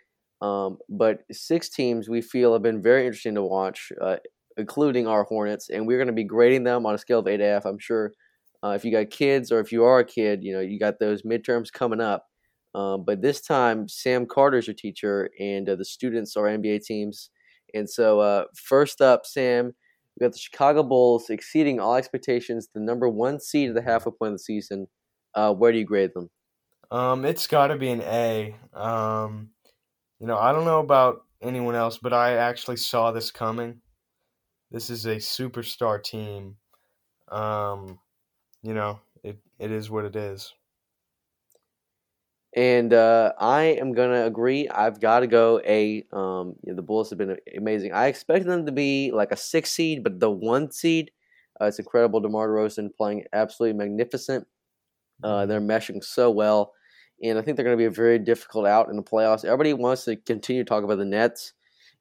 um, 0.41 0.77
but 0.89 1.21
six 1.31 1.69
teams 1.69 2.09
we 2.09 2.21
feel 2.21 2.51
have 2.51 2.63
been 2.63 2.81
very 2.81 3.05
interesting 3.05 3.35
to 3.35 3.43
watch, 3.43 3.93
uh, 4.01 4.17
including 4.57 5.07
our 5.07 5.23
Hornets, 5.23 5.69
and 5.69 5.87
we're 5.87 5.97
going 5.97 6.07
to 6.07 6.13
be 6.13 6.25
grading 6.25 6.65
them 6.65 6.85
on 6.85 6.95
a 6.95 6.97
scale 6.97 7.19
of 7.19 7.27
a 7.27 7.37
half. 7.37 7.65
I'm 7.65 7.79
sure 7.79 8.11
uh, 8.61 8.71
if 8.71 8.83
you 8.83 8.91
got 8.91 9.09
kids 9.09 9.53
or 9.53 9.61
if 9.61 9.71
you 9.71 9.85
are 9.85 9.99
a 9.99 10.05
kid, 10.05 10.43
you 10.43 10.51
know, 10.51 10.59
you 10.59 10.77
got 10.77 10.99
those 10.99 11.21
midterms 11.21 11.71
coming 11.71 12.01
up 12.01 12.25
um, 12.75 13.05
but 13.05 13.21
this 13.21 13.39
time, 13.39 13.87
Sam 13.87 14.25
Carter's 14.25 14.67
your 14.67 14.73
teacher, 14.73 15.29
and 15.39 15.67
uh, 15.69 15.75
the 15.75 15.85
students 15.85 16.35
are 16.35 16.43
NBA 16.43 16.83
teams. 16.83 17.29
And 17.73 17.89
so, 17.89 18.19
uh, 18.19 18.45
first 18.53 18.99
up, 18.99 19.25
Sam, 19.25 19.67
we 19.67 20.25
got 20.25 20.33
the 20.33 20.39
Chicago 20.39 20.83
Bulls 20.83 21.29
exceeding 21.29 21.79
all 21.79 21.95
expectations, 21.95 22.67
the 22.73 22.81
number 22.81 23.07
one 23.07 23.39
seed 23.39 23.69
of 23.69 23.75
the 23.75 23.81
halfway 23.81 24.11
point 24.11 24.33
of 24.33 24.35
the 24.35 24.39
season. 24.39 24.87
Uh, 25.33 25.53
where 25.53 25.71
do 25.71 25.77
you 25.77 25.85
grade 25.85 26.11
them? 26.13 26.29
Um, 26.91 27.23
it's 27.23 27.47
got 27.47 27.67
to 27.67 27.77
be 27.77 27.89
an 27.89 28.01
A. 28.01 28.55
Um, 28.73 29.51
you 30.19 30.27
know, 30.27 30.37
I 30.37 30.51
don't 30.51 30.65
know 30.65 30.79
about 30.79 31.23
anyone 31.41 31.75
else, 31.75 31.97
but 31.97 32.11
I 32.11 32.33
actually 32.33 32.77
saw 32.77 33.11
this 33.11 33.31
coming. 33.31 33.79
This 34.69 34.89
is 34.89 35.05
a 35.05 35.15
superstar 35.15 36.03
team. 36.03 36.57
Um, 37.29 37.99
you 38.63 38.73
know, 38.73 38.99
it, 39.23 39.37
it 39.59 39.71
is 39.71 39.89
what 39.89 40.03
it 40.03 40.17
is. 40.17 40.53
And 42.55 42.93
uh, 42.93 43.33
I 43.37 43.63
am 43.63 43.91
gonna 43.93 44.25
agree. 44.25 44.69
I've 44.69 45.01
got 45.01 45.19
to 45.19 45.27
go 45.27 45.59
A. 45.65 46.05
Um, 46.13 46.55
you 46.63 46.71
know, 46.71 46.75
the 46.75 46.81
Bulls 46.81 47.09
have 47.09 47.19
been 47.19 47.37
amazing. 47.57 47.91
I 47.91 48.07
expected 48.07 48.47
them 48.47 48.65
to 48.65 48.71
be 48.71 49.11
like 49.11 49.31
a 49.33 49.37
six 49.37 49.71
seed, 49.71 50.03
but 50.03 50.21
the 50.21 50.31
one 50.31 50.71
seed, 50.71 51.11
uh, 51.59 51.65
it's 51.65 51.79
incredible. 51.79 52.21
DeMar 52.21 52.47
DeRozan 52.47 52.95
playing 52.95 53.25
absolutely 53.33 53.77
magnificent. 53.77 54.47
Uh, 55.21 55.45
they're 55.45 55.59
meshing 55.59 56.01
so 56.01 56.31
well, 56.31 56.73
and 57.21 57.37
I 57.37 57.41
think 57.41 57.57
they're 57.57 57.65
going 57.65 57.77
to 57.77 57.81
be 57.81 57.85
a 57.85 57.91
very 57.91 58.19
difficult 58.19 58.65
out 58.67 58.89
in 58.89 58.95
the 58.95 59.03
playoffs. 59.03 59.43
Everybody 59.43 59.73
wants 59.73 60.05
to 60.05 60.15
continue 60.15 60.63
to 60.63 60.67
talk 60.67 60.83
about 60.83 60.97
the 60.97 61.05
Nets 61.05 61.53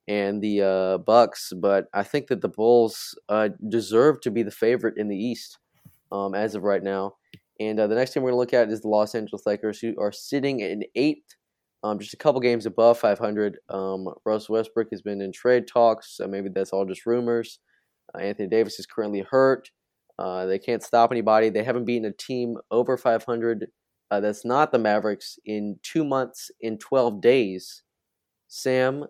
and 0.06 0.40
the 0.40 0.62
uh, 0.62 0.98
Bucks, 0.98 1.52
but 1.56 1.88
I 1.92 2.04
think 2.04 2.28
that 2.28 2.42
the 2.42 2.48
Bulls 2.48 3.18
uh, 3.28 3.48
deserve 3.68 4.20
to 4.20 4.30
be 4.30 4.44
the 4.44 4.50
favorite 4.52 4.98
in 4.98 5.08
the 5.08 5.16
East 5.16 5.58
um, 6.12 6.34
as 6.34 6.54
of 6.54 6.62
right 6.62 6.82
now. 6.82 7.14
And 7.60 7.78
uh, 7.78 7.86
the 7.86 7.94
next 7.94 8.12
team 8.12 8.22
we're 8.22 8.30
going 8.30 8.46
to 8.46 8.56
look 8.56 8.62
at 8.68 8.72
is 8.72 8.80
the 8.80 8.88
Los 8.88 9.14
Angeles 9.14 9.46
Lakers, 9.46 9.78
who 9.78 9.94
are 9.98 10.12
sitting 10.12 10.60
in 10.60 10.82
eighth, 10.94 11.36
um, 11.82 11.98
just 11.98 12.14
a 12.14 12.18
couple 12.18 12.40
games 12.40 12.66
above 12.66 12.98
500. 12.98 13.58
Um, 13.68 14.08
Russ 14.24 14.48
Westbrook 14.48 14.88
has 14.90 15.02
been 15.02 15.20
in 15.20 15.32
trade 15.32 15.66
talks. 15.66 16.16
So 16.16 16.26
maybe 16.26 16.48
that's 16.52 16.72
all 16.72 16.84
just 16.84 17.06
rumors. 17.06 17.60
Uh, 18.14 18.18
Anthony 18.22 18.48
Davis 18.48 18.78
is 18.78 18.86
currently 18.86 19.24
hurt. 19.28 19.70
Uh, 20.18 20.46
they 20.46 20.58
can't 20.58 20.82
stop 20.82 21.12
anybody. 21.12 21.50
They 21.50 21.64
haven't 21.64 21.84
beaten 21.84 22.04
a 22.04 22.12
team 22.12 22.56
over 22.70 22.96
500 22.96 23.66
uh, 24.10 24.20
that's 24.20 24.44
not 24.44 24.70
the 24.70 24.78
Mavericks 24.78 25.38
in 25.44 25.78
two 25.82 26.04
months 26.04 26.50
in 26.60 26.78
12 26.78 27.20
days. 27.20 27.82
Sam, 28.48 29.06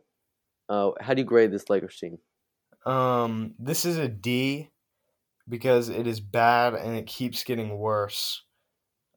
uh, 0.69 0.91
how 1.01 1.15
do 1.15 1.21
you 1.21 1.27
grade 1.27 1.53
this 1.53 1.69
Lakers 1.69 1.99
team? 1.99 2.19
Um, 2.87 3.55
this 3.59 3.85
is 3.85 3.99
a 3.99 4.09
D 4.09 4.71
because 5.49 5.89
it 5.89 6.07
is 6.07 6.21
bad 6.21 6.75
and 6.75 6.97
it 6.97 7.07
keeps 7.07 7.45
getting 7.45 7.79
worse. 7.79 8.43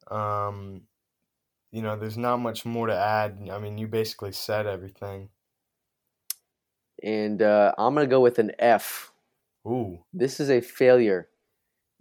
Um, 0.09 0.81
you 1.71 1.81
know, 1.81 1.95
there's 1.95 2.17
not 2.17 2.37
much 2.37 2.65
more 2.65 2.87
to 2.87 2.97
add. 2.97 3.49
I 3.51 3.59
mean, 3.59 3.77
you 3.77 3.87
basically 3.87 4.31
said 4.31 4.67
everything. 4.67 5.29
And 7.03 7.41
uh, 7.41 7.73
I'm 7.77 7.93
going 7.93 8.07
to 8.07 8.09
go 8.09 8.21
with 8.21 8.39
an 8.39 8.51
F. 8.59 9.11
Ooh. 9.67 9.99
This 10.13 10.39
is 10.39 10.49
a 10.49 10.61
failure. 10.61 11.29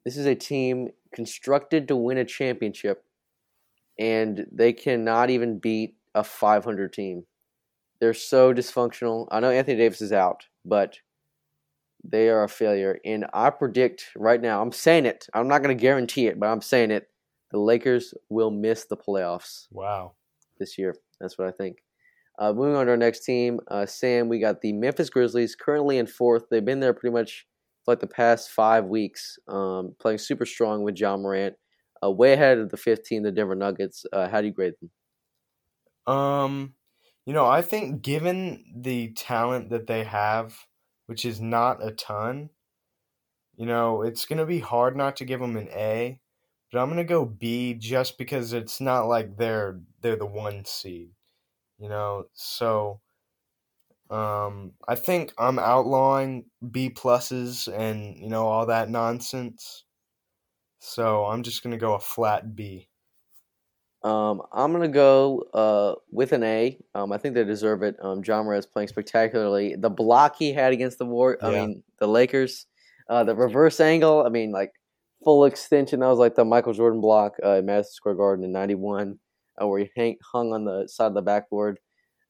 This 0.05 0.17
is 0.17 0.27
a 0.27 0.35
team 0.35 0.91
constructed 1.13 1.89
to 1.89 1.97
win 1.97 2.19
a 2.19 2.25
championship, 2.25 3.05
and 3.99 4.47
they 4.53 4.73
cannot 4.73 5.31
even 5.31 5.59
beat 5.59 5.97
a 6.15 6.23
500 6.23 6.93
team. 6.93 7.25
They're 8.01 8.15
so 8.15 8.55
dysfunctional. 8.55 9.27
I 9.31 9.41
know 9.41 9.51
Anthony 9.51 9.79
Davis 9.79 10.01
is 10.01 10.13
out, 10.13 10.47
but 10.65 11.01
they 12.11 12.29
are 12.29 12.45
a 12.45 12.49
failure. 12.49 12.99
And 13.05 13.27
I 13.33 13.51
predict 13.51 14.11
right 14.17 14.41
now, 14.41 14.63
I'm 14.63 14.73
saying 14.73 15.07
it. 15.07 15.27
I'm 15.35 15.49
not 15.49 15.63
going 15.63 15.77
to 15.77 15.81
guarantee 15.81 16.27
it, 16.27 16.39
but 16.39 16.47
I'm 16.47 16.63
saying 16.63 16.91
it. 16.91 17.09
The 17.51 17.59
Lakers 17.59 18.15
will 18.29 18.51
miss 18.51 18.85
the 18.85 18.97
playoffs. 18.97 19.67
Wow. 19.71 20.13
This 20.59 20.79
year. 20.79 20.95
That's 21.21 21.39
what 21.39 21.49
I 21.49 21.53
think. 21.53 21.79
Uh, 22.39 22.53
moving 22.53 22.75
on 22.75 22.87
to 22.87 22.93
our 22.93 22.99
next 22.99 23.25
team, 23.25 23.61
uh, 23.69 23.87
Sam, 23.87 24.29
we 24.29 24.39
got 24.39 24.61
the 24.61 24.73
Memphis 24.73 25.09
Grizzlies 25.09 25.55
currently 25.55 25.97
in 25.97 26.07
fourth. 26.07 26.45
They've 26.51 26.65
been 26.65 26.81
there 26.81 26.93
pretty 26.93 27.15
much 27.15 27.47
for 27.85 27.93
like 27.93 28.01
the 28.01 28.07
past 28.07 28.51
five 28.51 28.85
weeks, 28.85 29.39
um, 29.49 29.95
playing 29.99 30.19
super 30.19 30.45
strong 30.45 30.83
with 30.83 30.99
Ja 30.99 31.17
Morant. 31.17 31.55
Uh, 32.05 32.11
way 32.11 32.35
ahead 32.35 32.59
of 32.59 32.69
the 32.71 32.77
15, 32.77 33.23
the 33.23 33.33
Denver 33.33 33.55
Nuggets. 33.55 34.05
Uh, 34.13 34.29
how 34.29 34.43
do 34.43 34.49
you 34.49 34.53
grade 34.53 34.75
them? 36.07 36.15
Um, 36.15 36.75
you 37.25 37.33
know, 37.33 37.47
I 37.47 37.63
think 37.63 38.03
given 38.03 38.65
the 38.77 39.13
talent 39.15 39.71
that 39.71 39.87
they 39.87 40.05
have, 40.05 40.57
which 41.07 41.25
is 41.25 41.41
not 41.41 41.85
a 41.87 41.93
ton, 41.93 42.51
you 43.57 43.67
know, 43.67 44.03
it's 44.03 44.27
going 44.27 44.39
to 44.39 44.47
be 44.47 44.61
hard 44.61 44.97
not 44.97 45.17
to 45.17 45.25
give 45.25 45.41
them 45.41 45.57
an 45.57 45.69
A, 45.71 46.21
but 46.73 46.81
I'm 46.81 46.89
going 46.89 46.99
to 46.99 47.05
go 47.05 47.25
B 47.25 47.75
just 47.75 48.19
because 48.19 48.53
it's 48.53 48.81
not 48.81 49.09
like 49.09 49.37
they're 49.37 49.81
they're 50.03 50.17
the 50.17 50.27
one 50.27 50.65
seed, 50.65 51.11
you 51.79 51.89
know. 51.89 52.27
So 52.35 53.01
um 54.11 54.73
I 54.87 54.95
think 54.95 55.33
I'm 55.39 55.59
outlawing 55.59 56.47
B 56.71 56.91
pluses 56.91 57.73
and, 57.73 58.17
you 58.19 58.29
know, 58.29 58.47
all 58.47 58.67
that 58.67 58.89
nonsense. 58.91 59.85
So, 60.79 61.27
I'm 61.27 61.43
just 61.43 61.63
going 61.63 61.73
to 61.73 61.79
go 61.79 61.95
a 61.95 62.01
flat 62.01 62.55
B. 62.55 62.89
Um, 64.07 64.43
I'm 64.53 64.73
gonna 64.73 64.89
go 64.89 65.41
uh, 65.53 65.95
with 66.11 66.33
an 66.33 66.43
A. 66.45 66.79
Um, 66.95 67.13
I 67.13 67.19
think 67.19 67.35
they 67.35 67.45
deserve 67.45 67.83
it. 67.83 67.97
Um, 68.01 68.23
Ja 68.25 68.43
Morant's 68.43 68.67
playing 68.67 68.89
spectacularly. 68.89 69.75
The 69.77 69.91
block 69.91 70.37
he 70.39 70.53
had 70.53 70.73
against 70.73 70.99
the 70.99 71.07
war, 71.07 71.39
I 71.43 71.51
Yeah. 71.51 71.67
mean 71.67 71.83
the 71.99 72.07
Lakers, 72.07 72.67
uh, 73.11 73.25
the 73.25 73.35
reverse 73.35 73.81
angle. 73.81 74.25
I 74.25 74.29
mean 74.29 74.53
like 74.53 74.73
full 75.25 75.45
extension. 75.45 76.01
That 76.01 76.09
was 76.09 76.19
like 76.19 76.35
the 76.37 76.45
Michael 76.45 76.73
Jordan 76.73 77.01
block 77.01 77.33
uh, 77.43 77.55
at 77.59 77.65
Madison 77.65 77.93
Square 77.93 78.15
Garden 78.17 78.45
in 78.45 78.53
'91, 78.53 79.19
uh, 79.61 79.67
where 79.67 79.81
he 79.81 79.91
hang, 79.97 80.17
hung 80.33 80.53
on 80.53 80.65
the 80.65 80.87
side 80.89 81.07
of 81.09 81.15
the 81.15 81.23
backboard. 81.23 81.81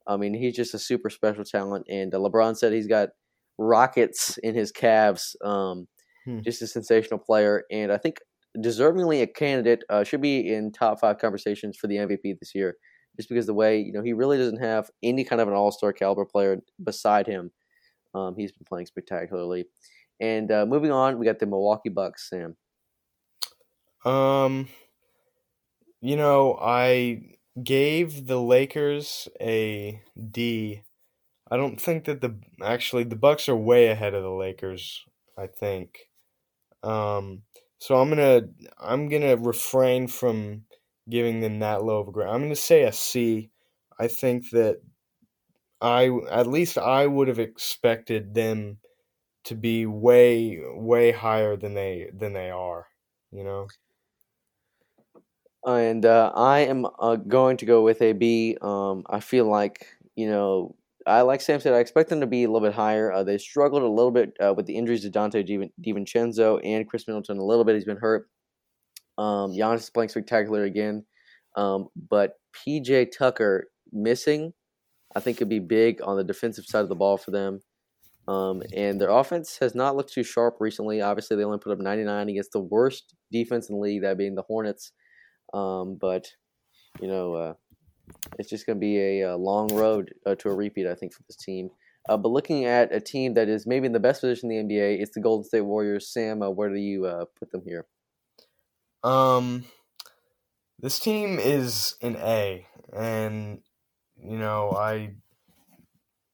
I 0.06 0.16
mean 0.16 0.34
he's 0.34 0.56
just 0.56 0.74
a 0.74 0.78
super 0.78 1.10
special 1.10 1.44
talent. 1.44 1.86
And 1.90 2.14
uh, 2.14 2.18
LeBron 2.18 2.56
said 2.56 2.72
he's 2.72 2.86
got 2.86 3.10
rockets 3.58 4.38
in 4.38 4.54
his 4.54 4.72
calves. 4.72 5.36
Um, 5.44 5.88
Hmm. 6.24 6.40
Just 6.40 6.60
a 6.60 6.66
sensational 6.66 7.20
player, 7.20 7.62
and 7.70 7.92
I 7.92 7.98
think 7.98 8.18
deservingly 8.56 9.22
a 9.22 9.26
candidate. 9.26 9.84
Uh, 9.88 10.04
should 10.04 10.22
be 10.22 10.52
in 10.52 10.72
top 10.72 11.00
five 11.00 11.18
conversations 11.18 11.76
for 11.76 11.86
the 11.86 11.98
MVP 11.98 12.34
this 12.34 12.54
year, 12.54 12.76
just 13.16 13.28
because 13.28 13.46
the 13.46 13.54
way 13.54 13.78
you 13.78 13.92
know 13.92 14.02
he 14.02 14.12
really 14.12 14.38
doesn't 14.38 14.60
have 14.62 14.90
any 15.02 15.24
kind 15.24 15.40
of 15.40 15.48
an 15.48 15.54
All 15.54 15.72
Star 15.72 15.92
caliber 15.92 16.24
player 16.24 16.58
beside 16.82 17.26
him. 17.26 17.52
Um, 18.14 18.36
he's 18.36 18.52
been 18.52 18.66
playing 18.66 18.86
spectacularly. 18.86 19.66
And 20.20 20.50
uh, 20.50 20.66
moving 20.66 20.90
on, 20.92 21.18
we 21.18 21.26
got 21.26 21.40
the 21.40 21.46
Milwaukee 21.46 21.90
Bucks. 21.90 22.30
Sam, 22.30 22.56
Um, 24.04 24.68
you 26.00 26.16
know, 26.16 26.58
I 26.60 27.36
gave 27.62 28.26
the 28.26 28.40
Lakers 28.40 29.28
a 29.40 30.02
D. 30.30 30.82
I 31.50 31.56
don't 31.56 31.80
think 31.80 32.04
that 32.06 32.20
the 32.20 32.40
actually 32.62 33.04
the 33.04 33.16
Bucks 33.16 33.48
are 33.48 33.56
way 33.56 33.88
ahead 33.88 34.14
of 34.14 34.22
the 34.22 34.30
Lakers. 34.30 35.04
I 35.38 35.46
think. 35.46 36.10
Um, 36.82 37.44
so 37.78 37.96
I'm 38.00 38.08
gonna 38.08 38.42
I'm 38.78 39.08
gonna 39.08 39.36
refrain 39.36 40.08
from 40.08 40.64
giving 41.08 41.40
them 41.40 41.60
that 41.60 41.84
low 41.84 42.00
of 42.00 42.08
a 42.08 42.12
grade. 42.12 42.28
I'm 42.28 42.42
gonna 42.42 42.56
say 42.56 42.84
a 42.84 42.92
C. 42.92 43.50
I 43.98 44.08
think 44.08 44.50
that 44.50 44.80
I 45.80 46.10
at 46.30 46.46
least 46.46 46.78
I 46.78 47.06
would 47.06 47.28
have 47.28 47.38
expected 47.38 48.34
them 48.34 48.78
to 49.44 49.54
be 49.54 49.86
way 49.86 50.60
way 50.62 51.12
higher 51.12 51.56
than 51.56 51.74
they 51.74 52.10
than 52.12 52.32
they 52.32 52.50
are. 52.50 52.86
You 53.32 53.44
know. 53.44 53.68
and 55.66 56.06
uh, 56.06 56.32
I 56.34 56.60
am 56.60 56.86
uh, 56.98 57.16
going 57.16 57.56
to 57.58 57.66
go 57.66 57.82
with 57.82 58.00
a 58.00 58.12
B. 58.12 58.56
Um, 58.62 59.04
I 59.08 59.20
feel 59.20 59.46
like 59.46 59.86
you 60.14 60.28
know. 60.28 60.76
I 61.06 61.22
like 61.22 61.40
Sam 61.40 61.60
said. 61.60 61.72
I 61.72 61.78
expect 61.78 62.10
them 62.10 62.20
to 62.20 62.26
be 62.26 62.42
a 62.42 62.50
little 62.50 62.66
bit 62.66 62.74
higher. 62.74 63.12
Uh, 63.12 63.22
they 63.22 63.38
struggled 63.38 63.82
a 63.82 63.88
little 63.88 64.10
bit 64.10 64.32
uh, 64.44 64.52
with 64.54 64.66
the 64.66 64.76
injuries 64.76 65.02
to 65.02 65.10
Donte 65.10 65.46
Di- 65.46 65.70
DiVincenzo 65.80 66.60
and 66.64 66.88
Khris 66.88 67.06
Middleton 67.06 67.38
a 67.38 67.44
little 67.44 67.64
bit. 67.64 67.76
He's 67.76 67.84
been 67.84 67.96
hurt. 67.96 68.28
Um, 69.16 69.52
Giannis 69.52 69.78
is 69.78 69.90
playing 69.90 70.08
spectacular 70.10 70.64
again, 70.64 71.04
um, 71.56 71.88
but 72.10 72.34
PJ 72.54 73.12
Tucker 73.16 73.68
missing, 73.92 74.52
I 75.14 75.20
think 75.20 75.38
could 75.38 75.48
be 75.48 75.58
big 75.58 76.00
on 76.02 76.16
the 76.16 76.24
defensive 76.24 76.66
side 76.66 76.82
of 76.82 76.88
the 76.88 76.96
ball 76.96 77.16
for 77.16 77.30
them. 77.30 77.60
Um, 78.28 78.62
and 78.74 79.00
their 79.00 79.10
offense 79.10 79.56
has 79.60 79.74
not 79.74 79.96
looked 79.96 80.12
too 80.12 80.24
sharp 80.24 80.56
recently. 80.58 81.00
Obviously, 81.00 81.36
they 81.36 81.44
only 81.44 81.58
put 81.58 81.72
up 81.72 81.78
99 81.78 82.28
against 82.28 82.52
the 82.52 82.60
worst 82.60 83.14
defense 83.30 83.68
in 83.70 83.76
the 83.76 83.80
league, 83.80 84.02
that 84.02 84.18
being 84.18 84.34
the 84.34 84.42
Hornets. 84.42 84.92
Um, 85.54 85.96
but 86.00 86.26
you 87.00 87.08
know, 87.08 87.34
uh, 87.34 87.54
it's 88.38 88.50
just 88.50 88.66
going 88.66 88.76
to 88.76 88.80
be 88.80 88.98
a, 88.98 89.32
uh 89.32 89.36
long 89.36 89.68
road 89.74 90.14
uh, 90.24 90.34
to 90.36 90.48
a 90.48 90.54
repeat, 90.54 90.86
I 90.86 90.94
think, 90.94 91.12
for 91.12 91.22
this 91.28 91.36
team. 91.36 91.70
Uh, 92.08 92.16
but 92.16 92.28
looking 92.28 92.64
at 92.64 92.94
a 92.94 93.00
team 93.00 93.34
that 93.34 93.48
is 93.48 93.66
maybe 93.66 93.86
in 93.86 93.92
the 93.92 94.00
best 94.00 94.20
position 94.20 94.50
in 94.50 94.68
the 94.68 94.74
NBA, 94.74 95.00
it's 95.00 95.14
the 95.14 95.20
Golden 95.20 95.44
State 95.44 95.62
Warriors. 95.62 96.08
Sam, 96.08 96.42
uh, 96.42 96.50
where 96.50 96.68
do 96.68 96.76
you 96.76 97.06
uh, 97.06 97.24
put 97.38 97.50
them 97.50 97.62
here? 97.64 97.86
Um, 99.02 99.64
this 100.78 100.98
team 100.98 101.38
is 101.38 101.96
an 102.02 102.16
A, 102.16 102.66
and 102.92 103.60
you 104.22 104.38
know 104.38 104.70
I. 104.72 105.14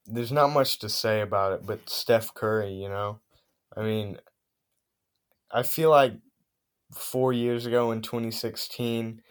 There's 0.05 0.33
not 0.33 0.51
much 0.51 0.79
to 0.79 0.89
say 0.89 1.21
about 1.21 1.53
it, 1.53 1.65
but 1.65 1.89
Steph 1.89 2.33
Curry, 2.33 2.73
you 2.73 2.89
know, 2.89 3.21
I 3.75 3.83
mean, 3.83 4.17
I 5.49 5.63
feel 5.63 5.89
like 5.89 6.13
four 6.93 7.31
years 7.31 7.65
ago 7.65 7.91
in 7.91 8.01
2016, 8.01 9.21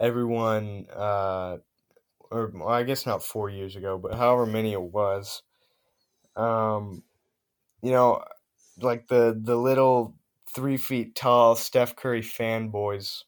everyone, 0.00 0.86
uh, 0.94 1.58
or 2.30 2.52
I 2.68 2.82
guess 2.82 3.06
not 3.06 3.22
four 3.22 3.50
years 3.50 3.76
ago, 3.76 3.98
but 3.98 4.14
however 4.14 4.46
many 4.46 4.72
it 4.72 4.82
was, 4.82 5.42
um, 6.36 7.02
you 7.82 7.90
know, 7.90 8.22
like 8.80 9.08
the 9.08 9.38
the 9.40 9.56
little 9.56 10.14
three 10.54 10.76
feet 10.76 11.14
tall 11.14 11.56
Steph 11.56 11.96
Curry 11.96 12.22
fanboys. 12.22 13.22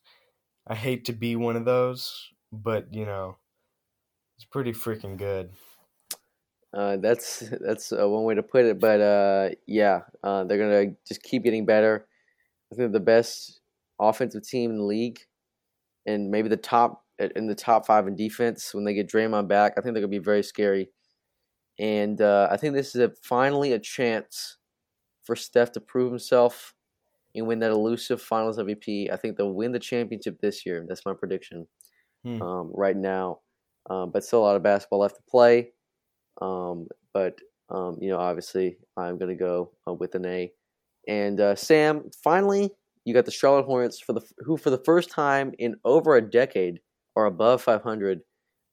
I 0.66 0.74
hate 0.74 1.06
to 1.06 1.12
be 1.12 1.36
one 1.36 1.56
of 1.56 1.64
those, 1.64 2.30
but 2.52 2.92
you 2.92 3.06
know, 3.06 3.36
it's 4.36 4.44
pretty 4.44 4.72
freaking 4.72 5.16
good. 5.16 5.50
Uh, 6.72 6.96
that's 6.98 7.40
that's 7.60 7.92
uh, 7.92 8.08
one 8.08 8.24
way 8.24 8.34
to 8.34 8.42
put 8.42 8.64
it, 8.64 8.78
but 8.78 9.00
uh, 9.00 9.50
yeah, 9.66 10.00
uh, 10.22 10.44
they're 10.44 10.58
gonna 10.58 10.94
just 11.06 11.22
keep 11.22 11.44
getting 11.44 11.64
better. 11.66 12.06
I 12.72 12.76
think 12.76 12.92
the 12.92 13.00
best 13.00 13.60
offensive 13.98 14.46
team 14.46 14.70
in 14.70 14.78
the 14.78 14.84
league, 14.84 15.20
and 16.06 16.30
maybe 16.30 16.48
the 16.48 16.56
top 16.56 17.04
in 17.18 17.46
the 17.46 17.54
top 17.54 17.86
five 17.86 18.06
in 18.06 18.16
defense 18.16 18.74
when 18.74 18.84
they 18.84 18.94
get 18.94 19.08
Draymond 19.08 19.48
back. 19.48 19.72
I 19.76 19.80
think 19.80 19.94
they're 19.94 20.02
gonna 20.02 20.08
be 20.08 20.18
very 20.18 20.42
scary, 20.42 20.90
and 21.78 22.20
uh, 22.20 22.48
I 22.50 22.56
think 22.56 22.74
this 22.74 22.94
is 22.94 23.00
a, 23.00 23.12
finally 23.22 23.72
a 23.72 23.78
chance 23.78 24.58
for 25.24 25.36
Steph 25.36 25.72
to 25.72 25.80
prove 25.80 26.10
himself 26.10 26.74
and 27.34 27.46
win 27.46 27.58
that 27.60 27.70
elusive 27.70 28.20
Finals 28.22 28.58
MVP. 28.58 29.12
I 29.12 29.16
think 29.16 29.36
they'll 29.36 29.52
win 29.52 29.72
the 29.72 29.78
championship 29.78 30.40
this 30.40 30.64
year. 30.64 30.84
That's 30.88 31.04
my 31.06 31.14
prediction 31.14 31.66
Hmm. 32.24 32.42
um, 32.42 32.70
right 32.74 32.96
now, 32.96 33.40
um, 33.88 34.10
but 34.10 34.24
still 34.24 34.40
a 34.40 34.42
lot 34.44 34.56
of 34.56 34.62
basketball 34.62 34.98
left 35.00 35.16
to 35.16 35.22
play. 35.30 35.72
Um, 36.40 36.88
but 37.14 37.38
um, 37.70 37.96
you 38.00 38.08
know, 38.10 38.18
obviously, 38.18 38.78
I'm 38.96 39.18
going 39.18 39.28
to 39.30 39.36
go 39.36 39.70
uh, 39.86 39.92
with 39.92 40.14
an 40.14 40.26
A. 40.26 40.52
And 41.06 41.40
uh, 41.40 41.54
Sam, 41.54 42.10
finally, 42.22 42.70
you 43.04 43.14
got 43.14 43.24
the 43.24 43.30
Charlotte 43.30 43.66
Hornets 43.66 44.00
for 44.00 44.12
the 44.14 44.22
who 44.38 44.56
for 44.56 44.70
the 44.70 44.82
first 44.84 45.10
time 45.10 45.52
in 45.58 45.76
over 45.84 46.16
a 46.16 46.22
decade 46.30 46.80
are 47.18 47.26
above 47.26 47.60
500 47.62 48.20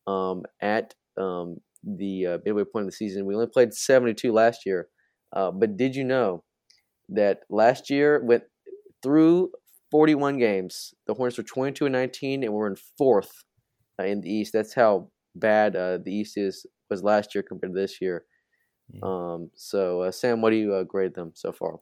um, 0.06 0.44
at 0.62 0.94
um, 1.18 1.58
the 1.84 2.28
uh, 2.28 2.38
midway 2.46 2.64
point 2.64 2.84
of 2.84 2.92
the 2.92 2.96
season. 2.96 3.26
We 3.26 3.34
only 3.34 3.48
played 3.48 3.74
72 3.74 4.32
last 4.32 4.66
year, 4.66 4.88
uh, 5.36 5.52
but 5.52 5.78
did 5.78 5.96
you 5.96 6.04
know 6.04 6.44
that 7.10 7.40
last 7.50 7.90
year 7.90 8.24
went 8.24 8.44
through 9.02 9.52
41 9.90 10.38
games? 10.38 10.94
The 11.08 11.16
Hornets 11.16 11.38
were 11.38 11.44
22 11.44 11.86
and 11.86 11.94
19, 11.94 12.44
and 12.44 12.54
we're 12.54 12.68
in 12.68 12.78
fourth 12.98 13.44
uh, 14.00 14.04
in 14.04 14.22
the 14.22 14.30
East. 14.30 14.54
That's 14.54 14.76
how 14.76 15.10
bad 15.36 15.76
uh, 15.76 15.98
the 15.98 16.14
East 16.14 16.38
is 16.38 16.66
was 16.90 17.04
last 17.04 17.34
year 17.34 17.44
compared 17.44 17.74
to 17.74 17.80
this 17.80 18.00
year. 18.00 18.26
Mm. 18.94 19.04
Um, 19.04 19.52
so 19.56 20.02
uh, 20.02 20.12
Sam, 20.12 20.42
what 20.42 20.52
do 20.52 20.58
you 20.58 20.76
uh, 20.76 20.84
grade 20.84 21.16
them 21.16 21.32
so 21.34 21.52
far? 21.52 21.80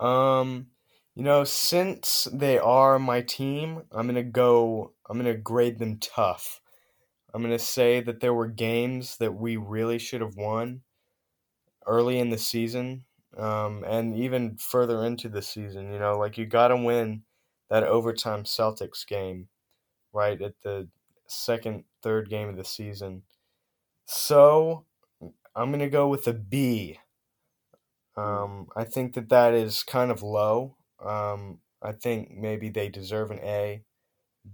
Um, 0.00 0.66
you 1.14 1.22
know, 1.24 1.44
since 1.44 2.28
they 2.32 2.58
are 2.58 2.98
my 2.98 3.20
team, 3.22 3.82
I'm 3.92 4.06
gonna 4.06 4.22
go. 4.22 4.92
I'm 5.08 5.16
gonna 5.18 5.34
grade 5.36 5.78
them 5.78 5.98
tough. 5.98 6.60
I'm 7.34 7.42
gonna 7.42 7.58
say 7.58 8.00
that 8.00 8.20
there 8.20 8.34
were 8.34 8.48
games 8.48 9.16
that 9.18 9.34
we 9.34 9.56
really 9.56 9.98
should 9.98 10.20
have 10.20 10.36
won 10.36 10.82
early 11.86 12.18
in 12.18 12.30
the 12.30 12.38
season, 12.38 13.04
um, 13.36 13.84
and 13.86 14.16
even 14.16 14.56
further 14.56 15.04
into 15.04 15.28
the 15.28 15.42
season. 15.42 15.92
You 15.92 15.98
know, 15.98 16.18
like 16.18 16.38
you 16.38 16.46
got 16.46 16.68
to 16.68 16.76
win 16.76 17.24
that 17.68 17.84
overtime 17.84 18.44
Celtics 18.44 19.06
game, 19.06 19.48
right 20.12 20.40
at 20.40 20.60
the 20.62 20.88
second, 21.28 21.84
third 22.02 22.30
game 22.30 22.48
of 22.48 22.56
the 22.56 22.64
season. 22.64 23.24
So 24.06 24.86
I'm 25.54 25.70
gonna 25.72 25.90
go 25.90 26.08
with 26.08 26.28
a 26.28 26.34
B. 26.34 26.98
Um, 28.16 28.68
I 28.76 28.84
think 28.84 29.14
that 29.14 29.28
that 29.28 29.54
is 29.54 29.82
kind 29.82 30.10
of 30.10 30.22
low. 30.22 30.76
Um, 31.00 31.60
I 31.80 31.92
think 31.92 32.32
maybe 32.32 32.68
they 32.68 32.88
deserve 32.88 33.30
an 33.30 33.38
A, 33.40 33.84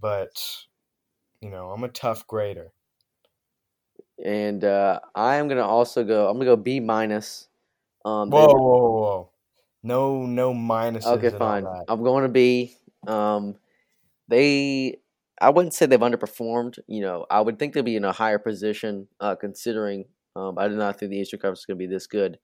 but 0.00 0.42
you 1.40 1.50
know, 1.50 1.70
I'm 1.70 1.84
a 1.84 1.88
tough 1.88 2.26
grader. 2.26 2.72
And 4.24 4.64
uh, 4.64 5.00
I 5.14 5.36
am 5.36 5.48
gonna 5.48 5.66
also 5.66 6.04
go. 6.04 6.28
I'm 6.28 6.34
gonna 6.38 6.44
go 6.46 6.56
B 6.56 6.80
minus. 6.80 7.48
Um, 8.04 8.30
Whoa, 8.30 8.46
were- 8.46 8.60
whoa, 8.60 8.78
whoa, 8.80 9.00
whoa! 9.00 9.30
No, 9.82 10.26
no 10.26 10.54
minuses. 10.54 11.06
Okay, 11.06 11.30
fine. 11.30 11.64
I'm 11.88 12.02
going 12.02 12.22
to 12.22 12.28
B. 12.28 12.76
Um, 13.06 13.56
they, 14.28 14.98
I 15.40 15.50
wouldn't 15.50 15.74
say 15.74 15.86
they've 15.86 16.00
underperformed. 16.00 16.78
You 16.86 17.02
know, 17.02 17.26
I 17.30 17.40
would 17.40 17.58
think 17.58 17.74
they'd 17.74 17.84
be 17.84 17.96
in 17.96 18.04
a 18.04 18.12
higher 18.12 18.38
position, 18.38 19.08
uh, 19.20 19.36
considering 19.36 20.06
um, 20.36 20.58
I 20.58 20.68
did 20.68 20.78
not 20.78 20.98
think 20.98 21.10
the 21.10 21.18
Eastern 21.18 21.40
Conference 21.40 21.60
was 21.60 21.66
going 21.66 21.78
to 21.78 21.86
be 21.86 21.92
this 21.92 22.06
good. 22.06 22.38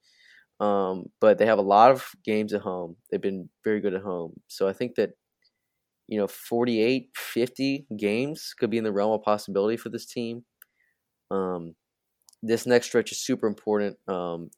Um, 0.60 1.06
but 1.20 1.38
they 1.38 1.46
have 1.46 1.58
a 1.58 1.62
lot 1.62 1.90
of 1.90 2.14
games 2.24 2.52
at 2.52 2.60
home. 2.60 2.96
They've 3.10 3.20
been 3.20 3.48
very 3.64 3.80
good 3.80 3.94
at 3.94 4.02
home. 4.02 4.40
So 4.48 4.68
I 4.68 4.74
think 4.74 4.96
that, 4.96 5.12
you 6.10 6.18
know, 6.18 6.28
48, 6.28 7.12
50 7.16 7.86
games 7.96 8.54
could 8.58 8.70
be 8.70 8.78
in 8.78 8.84
the 8.84 8.92
realm 8.92 9.12
of 9.14 9.22
possibility 9.24 9.78
for 9.78 9.90
this 9.90 10.06
team. 10.06 10.44
Um, 11.30 11.74
this 12.42 12.66
next 12.66 12.86
stretch 12.88 13.12
is 13.12 13.20
super 13.20 13.46
important. 13.46 13.98
Um, 14.08 14.50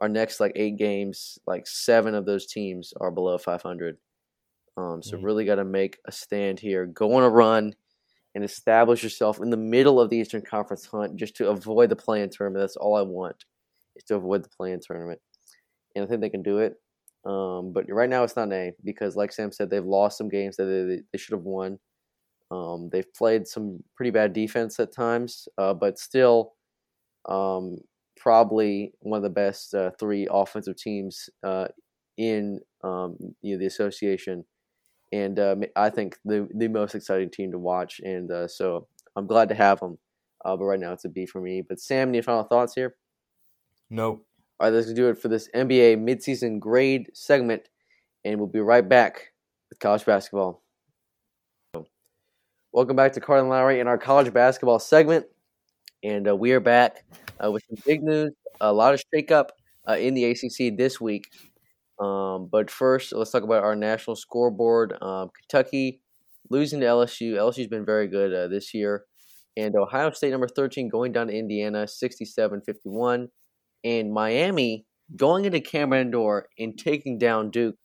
our 0.00 0.08
next 0.08 0.40
like 0.40 0.52
eight 0.56 0.76
games, 0.76 1.38
like 1.46 1.66
seven 1.66 2.14
of 2.14 2.26
those 2.26 2.46
teams 2.46 2.94
are 3.00 3.10
below 3.10 3.38
500. 3.38 3.98
Um, 4.76 5.02
so 5.02 5.18
Mhm. 5.18 5.24
really 5.24 5.44
got 5.44 5.56
to 5.56 5.64
make 5.64 5.98
a 6.06 6.12
stand 6.12 6.60
here. 6.60 6.86
Go 6.86 7.14
on 7.14 7.24
a 7.24 7.30
run 7.30 7.74
and 8.34 8.44
establish 8.44 9.02
yourself 9.02 9.40
in 9.40 9.50
the 9.50 9.56
middle 9.58 10.00
of 10.00 10.10
the 10.10 10.18
Eastern 10.18 10.42
Conference 10.42 10.86
hunt 10.86 11.16
just 11.16 11.36
to 11.36 11.50
avoid 11.50 11.90
the 11.90 11.96
play-in 11.96 12.30
tournament. 12.30 12.62
That's 12.62 12.76
all 12.76 12.96
I 12.96 13.02
want 13.02 13.44
is 13.96 14.04
to 14.04 14.16
avoid 14.16 14.44
the 14.44 14.50
play-in 14.50 14.80
tournament, 14.80 15.20
and 15.96 16.04
I 16.04 16.08
think 16.08 16.20
they 16.22 16.30
can 16.30 16.42
do 16.42 16.58
it. 16.58 16.80
Um, 17.28 17.72
but 17.72 17.84
right 17.90 18.08
now 18.08 18.24
it's 18.24 18.36
not 18.36 18.48
an 18.48 18.52
A 18.54 18.72
because, 18.84 19.16
like 19.16 19.32
Sam 19.32 19.52
said, 19.52 19.70
they've 19.70 19.84
lost 19.84 20.18
some 20.18 20.30
games 20.30 20.56
that 20.56 20.64
they, 20.64 21.02
they 21.12 21.18
should 21.18 21.34
have 21.34 21.44
won. 21.44 21.78
Um, 22.50 22.88
they've 22.90 23.12
played 23.14 23.46
some 23.46 23.84
pretty 23.96 24.10
bad 24.10 24.32
defense 24.32 24.80
at 24.80 24.94
times, 24.94 25.48
uh, 25.58 25.74
but 25.74 25.98
still, 25.98 26.54
um, 27.28 27.78
probably 28.16 28.92
one 29.00 29.18
of 29.18 29.22
the 29.22 29.30
best 29.30 29.74
uh, 29.74 29.90
three 30.00 30.28
offensive 30.30 30.76
teams 30.76 31.28
uh, 31.44 31.68
in 32.16 32.60
um, 32.84 33.16
you 33.42 33.54
know, 33.54 33.60
the 33.60 33.66
association, 33.66 34.44
and 35.12 35.38
um, 35.40 35.64
I 35.76 35.90
think 35.90 36.18
the 36.24 36.48
the 36.54 36.68
most 36.68 36.94
exciting 36.94 37.30
team 37.30 37.52
to 37.52 37.58
watch. 37.58 38.00
And 38.04 38.30
uh, 38.30 38.48
so 38.48 38.88
I'm 39.16 39.26
glad 39.26 39.48
to 39.50 39.54
have 39.56 39.80
them. 39.80 39.98
Uh, 40.44 40.56
but 40.56 40.64
right 40.66 40.80
now 40.80 40.92
it's 40.92 41.04
a 41.04 41.08
B 41.10 41.26
for 41.26 41.40
me. 41.40 41.62
But 41.68 41.80
Sam, 41.80 42.10
any 42.10 42.22
final 42.22 42.44
thoughts 42.44 42.74
here? 42.74 42.96
Nope. 43.90 44.27
All 44.60 44.66
right, 44.66 44.74
let's 44.74 44.92
do 44.92 45.08
it 45.08 45.18
for 45.18 45.28
this 45.28 45.48
NBA 45.54 45.98
midseason 45.98 46.58
grade 46.58 47.10
segment, 47.14 47.68
and 48.24 48.40
we'll 48.40 48.48
be 48.48 48.58
right 48.58 48.86
back 48.86 49.30
with 49.70 49.78
college 49.78 50.04
basketball. 50.04 50.64
Welcome 52.72 52.96
back 52.96 53.12
to 53.12 53.20
Carlin 53.20 53.48
Lowry 53.48 53.78
in 53.78 53.86
our 53.86 53.98
college 53.98 54.32
basketball 54.32 54.80
segment, 54.80 55.26
and 56.02 56.26
uh, 56.26 56.34
we 56.34 56.50
are 56.50 56.58
back 56.58 57.04
uh, 57.38 57.52
with 57.52 57.62
some 57.68 57.78
big 57.86 58.02
news, 58.02 58.32
a 58.60 58.72
lot 58.72 58.94
of 58.94 59.02
shakeup 59.14 59.50
uh, 59.88 59.92
in 59.92 60.14
the 60.14 60.24
ACC 60.24 60.76
this 60.76 61.00
week. 61.00 61.30
Um, 62.00 62.48
but 62.50 62.68
first, 62.68 63.12
let's 63.12 63.30
talk 63.30 63.44
about 63.44 63.62
our 63.62 63.76
national 63.76 64.16
scoreboard. 64.16 65.00
Um, 65.00 65.30
Kentucky 65.38 66.00
losing 66.50 66.80
to 66.80 66.86
LSU. 66.86 67.34
LSU's 67.34 67.68
been 67.68 67.84
very 67.84 68.08
good 68.08 68.34
uh, 68.34 68.48
this 68.48 68.74
year, 68.74 69.04
and 69.56 69.76
Ohio 69.76 70.10
State 70.10 70.32
number 70.32 70.48
thirteen 70.48 70.88
going 70.88 71.12
down 71.12 71.28
to 71.28 71.32
Indiana, 71.32 71.84
67-51 71.84 73.28
and 73.84 74.12
Miami 74.12 74.86
going 75.16 75.44
into 75.44 75.60
Cameron 75.60 76.08
Indoor 76.08 76.48
and 76.58 76.78
taking 76.78 77.18
down 77.18 77.50
Duke. 77.50 77.76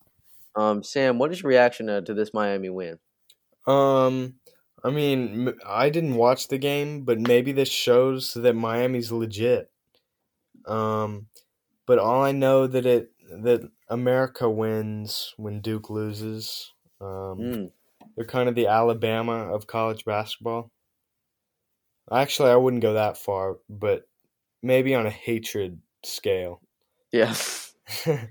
Um, 0.56 0.84
Sam, 0.84 1.18
what 1.18 1.32
is 1.32 1.42
your 1.42 1.50
reaction 1.50 1.90
uh, 1.90 2.02
to 2.02 2.14
this 2.14 2.34
Miami 2.34 2.70
win? 2.70 3.00
Um, 3.66 4.36
I 4.84 4.90
mean, 4.90 5.54
I 5.66 5.90
didn't 5.90 6.16
watch 6.16 6.48
the 6.48 6.58
game, 6.58 7.06
but 7.06 7.20
maybe 7.20 7.52
this 7.52 7.70
shows 7.70 8.34
that 8.34 8.56
Miami's 8.56 9.12
legit. 9.12 9.72
Um, 10.68 11.28
but 11.86 12.00
all 12.00 12.24
I 12.24 12.32
know 12.32 12.68
that 12.68 12.86
it 12.86 13.12
that 13.42 13.70
America 13.90 14.50
wins 14.50 15.34
when 15.38 15.62
Duke 15.62 15.90
loses. 15.90 16.72
Um, 17.02 17.40
Mm, 17.40 17.72
they're 18.16 18.26
kind 18.26 18.48
of 18.50 18.56
the 18.56 18.68
Alabama 18.68 19.54
of 19.54 19.68
college 19.68 20.06
basketball. 20.06 20.72
Actually, 22.12 22.52
I 22.52 22.56
wouldn't 22.58 22.82
go 22.82 22.94
that 22.94 23.18
far, 23.18 23.58
but 23.70 24.04
maybe 24.62 24.94
on 24.94 25.06
a 25.06 25.10
hatred 25.10 25.82
scale. 26.04 26.62
yeah. 27.12 27.34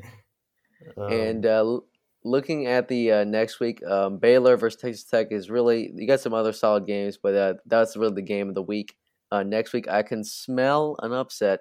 Um, 0.96 1.12
and 1.12 1.46
uh, 1.46 1.78
looking 2.24 2.66
at 2.66 2.88
the 2.88 3.12
uh, 3.12 3.24
next 3.24 3.60
week, 3.60 3.84
um, 3.86 4.18
Baylor 4.18 4.56
versus 4.56 4.80
Texas 4.80 5.04
Tech 5.04 5.28
is 5.30 5.48
really 5.48 5.92
you 5.94 6.08
got 6.08 6.18
some 6.18 6.34
other 6.34 6.52
solid 6.52 6.86
games, 6.86 7.18
but 7.22 7.34
uh, 7.36 7.54
that's 7.66 7.96
really 7.96 8.14
the 8.14 8.22
game 8.22 8.48
of 8.48 8.56
the 8.56 8.62
week. 8.62 8.96
Uh, 9.30 9.42
next 9.42 9.72
week, 9.72 9.88
I 9.88 10.02
can 10.02 10.24
smell 10.24 10.96
an 11.00 11.12
upset 11.12 11.60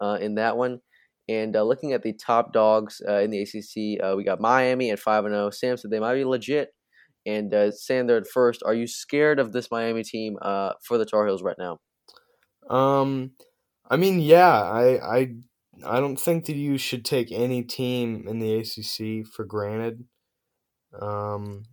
uh, 0.00 0.18
in 0.20 0.36
that 0.36 0.56
one. 0.56 0.80
And 1.28 1.56
uh, 1.56 1.62
looking 1.62 1.92
at 1.92 2.02
the 2.02 2.12
top 2.12 2.52
dogs 2.52 3.00
uh, 3.08 3.20
in 3.20 3.30
the 3.30 3.42
ACC, 3.42 4.04
uh, 4.04 4.14
we 4.16 4.24
got 4.24 4.40
Miami 4.40 4.90
at 4.90 4.98
five 4.98 5.24
and 5.24 5.32
zero. 5.32 5.50
Sam 5.50 5.76
said 5.76 5.90
they 5.90 6.00
might 6.00 6.14
be 6.14 6.24
legit. 6.24 6.70
And 7.26 7.54
uh, 7.54 7.70
Sam, 7.70 8.06
there 8.06 8.18
at 8.18 8.26
first, 8.26 8.62
are 8.66 8.74
you 8.74 8.86
scared 8.86 9.38
of 9.38 9.52
this 9.52 9.70
Miami 9.70 10.02
team 10.02 10.36
uh, 10.42 10.72
for 10.82 10.98
the 10.98 11.06
Tar 11.06 11.26
Heels 11.26 11.42
right 11.42 11.56
now? 11.58 11.78
Um, 12.68 13.30
I 13.88 13.96
mean, 13.96 14.20
yeah, 14.20 14.62
I, 14.62 15.16
I, 15.18 15.34
I 15.84 16.00
don't 16.00 16.16
think 16.16 16.46
that 16.46 16.56
you 16.56 16.78
should 16.78 17.04
take 17.04 17.30
any 17.30 17.62
team 17.62 18.26
in 18.26 18.38
the 18.38 18.54
ACC 18.54 19.22
for 19.24 19.44
granted. 19.44 20.04
Um, 21.00 21.64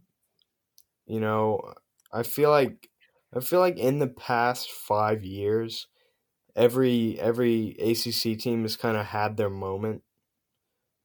you 1.05 1.19
know, 1.19 1.73
I 2.11 2.23
feel 2.23 2.49
like, 2.49 2.89
I 3.35 3.39
feel 3.39 3.59
like 3.59 3.77
in 3.77 3.99
the 3.99 4.07
past 4.07 4.71
five 4.71 5.23
years, 5.23 5.87
every 6.55 7.19
every 7.19 7.75
ACC 7.79 8.35
team 8.37 8.63
has 8.63 8.77
kind 8.77 8.97
of 8.97 9.07
had 9.07 9.37
their 9.37 9.49
moment. 9.51 10.03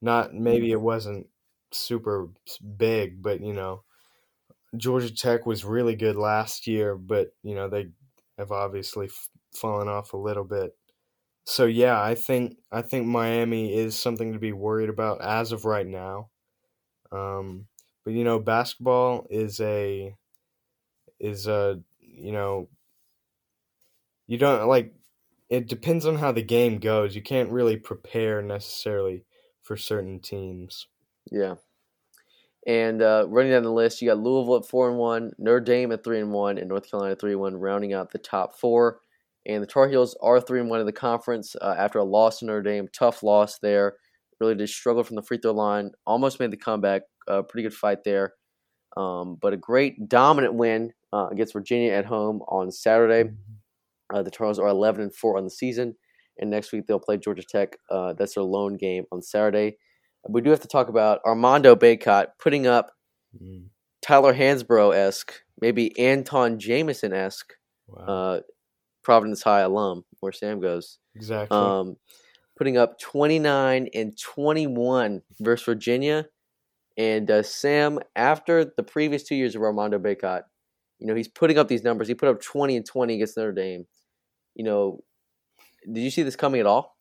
Not 0.00 0.34
maybe 0.34 0.70
it 0.70 0.80
wasn't 0.80 1.28
super 1.72 2.28
big, 2.76 3.22
but 3.22 3.40
you 3.40 3.52
know, 3.52 3.84
Georgia 4.76 5.14
Tech 5.14 5.46
was 5.46 5.64
really 5.64 5.96
good 5.96 6.16
last 6.16 6.66
year, 6.66 6.96
but 6.96 7.34
you 7.42 7.54
know 7.54 7.68
they 7.68 7.88
have 8.38 8.52
obviously 8.52 9.06
f- 9.06 9.28
fallen 9.54 9.88
off 9.88 10.12
a 10.12 10.16
little 10.18 10.44
bit. 10.44 10.76
So 11.46 11.64
yeah, 11.64 12.02
I 12.02 12.16
think 12.16 12.59
I 12.72 12.82
think 12.82 13.06
Miami 13.06 13.72
is 13.72 13.98
something 13.98 14.32
to 14.32 14.38
be 14.38 14.52
worried 14.52 14.88
about 14.88 15.22
as 15.22 15.52
of 15.52 15.64
right 15.64 15.87
now. 15.87 16.30
Um, 17.12 17.66
but 18.04 18.14
you 18.14 18.24
know, 18.24 18.40
basketball 18.40 19.26
is 19.30 19.61
a 19.61 20.14
is 21.20 21.46
a 21.46 21.80
you 22.00 22.32
know 22.32 22.68
you 24.26 24.38
don't 24.38 24.66
like 24.66 24.92
it 25.48 25.68
depends 25.68 26.04
on 26.04 26.16
how 26.16 26.32
the 26.32 26.42
game 26.42 26.78
goes. 26.78 27.14
You 27.14 27.22
can't 27.22 27.52
really 27.52 27.76
prepare 27.76 28.42
necessarily 28.42 29.24
for 29.62 29.76
certain 29.76 30.18
teams. 30.18 30.88
Yeah. 31.30 31.54
And 32.66 33.00
uh, 33.00 33.26
running 33.28 33.52
down 33.52 33.62
the 33.62 33.70
list, 33.70 34.02
you 34.02 34.09
got 34.09 34.18
Louisville 34.18 34.56
at 34.56 34.66
four 34.66 34.88
and 34.88 34.98
one, 34.98 35.30
Notre 35.38 35.61
Dame 35.61 35.92
at 35.92 36.02
three 36.02 36.18
and 36.18 36.32
one, 36.32 36.59
and 36.59 36.68
North 36.68 36.90
Carolina 36.90 37.14
three 37.14 37.32
and 37.32 37.40
one, 37.40 37.54
rounding 37.54 37.94
out 37.94 38.11
the 38.11 38.18
top 38.18 38.59
four. 38.59 38.98
And 39.46 39.62
the 39.62 39.66
Tar 39.66 39.88
Heels 39.88 40.16
are 40.20 40.40
three 40.40 40.61
and 40.61 40.68
one 40.68 40.80
in 40.80 40.87
the 40.87 40.92
conference 40.92 41.54
uh, 41.61 41.74
after 41.78 41.98
a 41.98 42.04
loss 42.04 42.40
to 42.40 42.46
Notre 42.46 42.62
Dame, 42.62 42.88
tough 42.92 43.22
loss 43.22 43.59
there. 43.61 43.96
Really 44.40 44.54
just 44.54 44.74
struggled 44.74 45.06
from 45.06 45.16
the 45.16 45.22
free 45.22 45.38
throw 45.38 45.52
line. 45.52 45.92
Almost 46.06 46.40
made 46.40 46.50
the 46.50 46.56
comeback. 46.56 47.02
Uh, 47.28 47.42
pretty 47.42 47.62
good 47.62 47.74
fight 47.74 48.04
there, 48.04 48.35
um, 48.96 49.37
but 49.40 49.52
a 49.52 49.56
great 49.56 50.09
dominant 50.09 50.54
win 50.54 50.92
uh, 51.12 51.26
against 51.32 51.52
Virginia 51.52 51.92
at 51.92 52.04
home 52.04 52.40
on 52.48 52.70
Saturday. 52.70 53.30
Uh, 54.12 54.22
the 54.22 54.30
Tar 54.30 54.46
Heels 54.46 54.59
are 54.59 54.68
eleven 54.68 55.02
and 55.02 55.14
four 55.14 55.37
on 55.38 55.44
the 55.44 55.50
season, 55.50 55.96
and 56.38 56.50
next 56.50 56.72
week 56.72 56.87
they'll 56.87 57.00
play 57.00 57.16
Georgia 57.16 57.42
Tech. 57.42 57.76
Uh, 57.90 58.12
that's 58.12 58.35
their 58.35 58.44
lone 58.44 58.76
game 58.76 59.04
on 59.11 59.22
Saturday 59.22 59.78
we 60.28 60.40
do 60.40 60.50
have 60.50 60.61
to 60.61 60.68
talk 60.68 60.88
about 60.88 61.20
Armando 61.24 61.74
Bacot 61.74 62.28
putting 62.38 62.66
up 62.66 62.90
mm. 63.40 63.64
Tyler 64.02 64.35
Hansbrough 64.35 64.94
esque, 64.94 65.32
maybe 65.61 65.92
Antawn 65.98 66.59
Jamison 66.59 67.12
esque, 67.12 67.54
wow. 67.88 68.40
Providence 69.06 69.44
High 69.44 69.60
alum, 69.60 70.04
where 70.18 70.32
Sam 70.32 70.60
goes. 70.60 70.98
Exactly. 71.14 71.56
Um, 71.56 71.96
putting 72.58 72.76
up 72.76 72.98
29 72.98 73.88
and 73.94 74.18
21 74.18 75.22
versus 75.38 75.64
Virginia. 75.64 76.26
And 76.98 77.30
uh, 77.30 77.44
Sam, 77.44 78.00
after 78.16 78.64
the 78.64 78.82
previous 78.82 79.22
two 79.22 79.36
years 79.36 79.54
of 79.54 79.62
Armando 79.62 80.00
Bacot, 80.00 80.42
you 80.98 81.06
know, 81.06 81.14
he's 81.14 81.28
putting 81.28 81.56
up 81.56 81.68
these 81.68 81.84
numbers. 81.84 82.08
He 82.08 82.14
put 82.14 82.28
up 82.28 82.42
20 82.42 82.76
and 82.76 82.84
20 82.84 83.14
against 83.14 83.36
Notre 83.36 83.52
Dame. 83.52 83.86
You 84.56 84.64
know, 84.64 85.04
did 85.84 86.00
you 86.00 86.10
see 86.10 86.24
this 86.24 86.34
coming 86.34 86.60
at 86.60 86.66
all? 86.66 86.96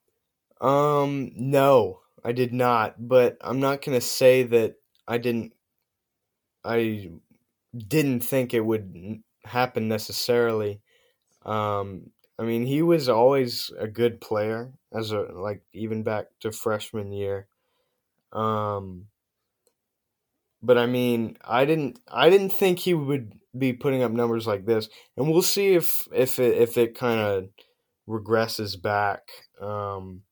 Um, 0.61 1.31
no. 1.35 2.01
I 2.23 2.33
did 2.33 2.53
not, 2.53 2.95
but 2.99 3.37
I'm 3.41 3.59
not 3.59 3.81
going 3.81 3.97
to 3.97 4.05
say 4.05 4.43
that 4.43 4.75
I 5.07 5.17
didn't 5.17 5.53
I 6.63 7.09
didn't 7.75 8.21
think 8.21 8.53
it 8.53 8.65
would 8.65 9.21
happen 9.43 9.87
necessarily. 9.87 10.81
Um, 11.45 12.11
I 12.39 12.43
mean, 12.43 12.65
he 12.65 12.81
was 12.81 13.09
always 13.09 13.71
a 13.79 13.87
good 13.87 14.21
player 14.21 14.73
as 14.93 15.11
a 15.11 15.19
like 15.21 15.61
even 15.73 16.03
back 16.03 16.27
to 16.41 16.51
freshman 16.51 17.11
year. 17.11 17.47
Um, 18.33 19.07
but 20.61 20.77
I 20.77 20.85
mean, 20.85 21.37
I 21.43 21.65
didn't 21.65 21.99
I 22.07 22.29
didn't 22.29 22.49
think 22.49 22.79
he 22.79 22.93
would 22.93 23.33
be 23.57 23.73
putting 23.73 24.03
up 24.03 24.11
numbers 24.11 24.47
like 24.47 24.65
this, 24.65 24.89
and 25.17 25.29
we'll 25.29 25.41
see 25.41 25.73
if 25.75 26.07
if 26.13 26.39
it 26.39 26.57
if 26.57 26.77
it 26.77 26.97
kind 26.97 27.19
of 27.19 27.49
regresses 28.07 28.81
back. 28.81 29.29
Um, 29.61 30.23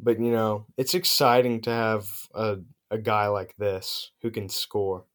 but 0.00 0.20
you 0.20 0.32
know, 0.32 0.66
it's 0.78 0.94
exciting 0.94 1.62
to 1.62 1.70
have 1.70 2.06
a 2.34 2.58
a 2.90 2.98
guy 2.98 3.28
like 3.28 3.56
this 3.58 4.12
who 4.22 4.30
can 4.30 4.48
score. 4.48 5.06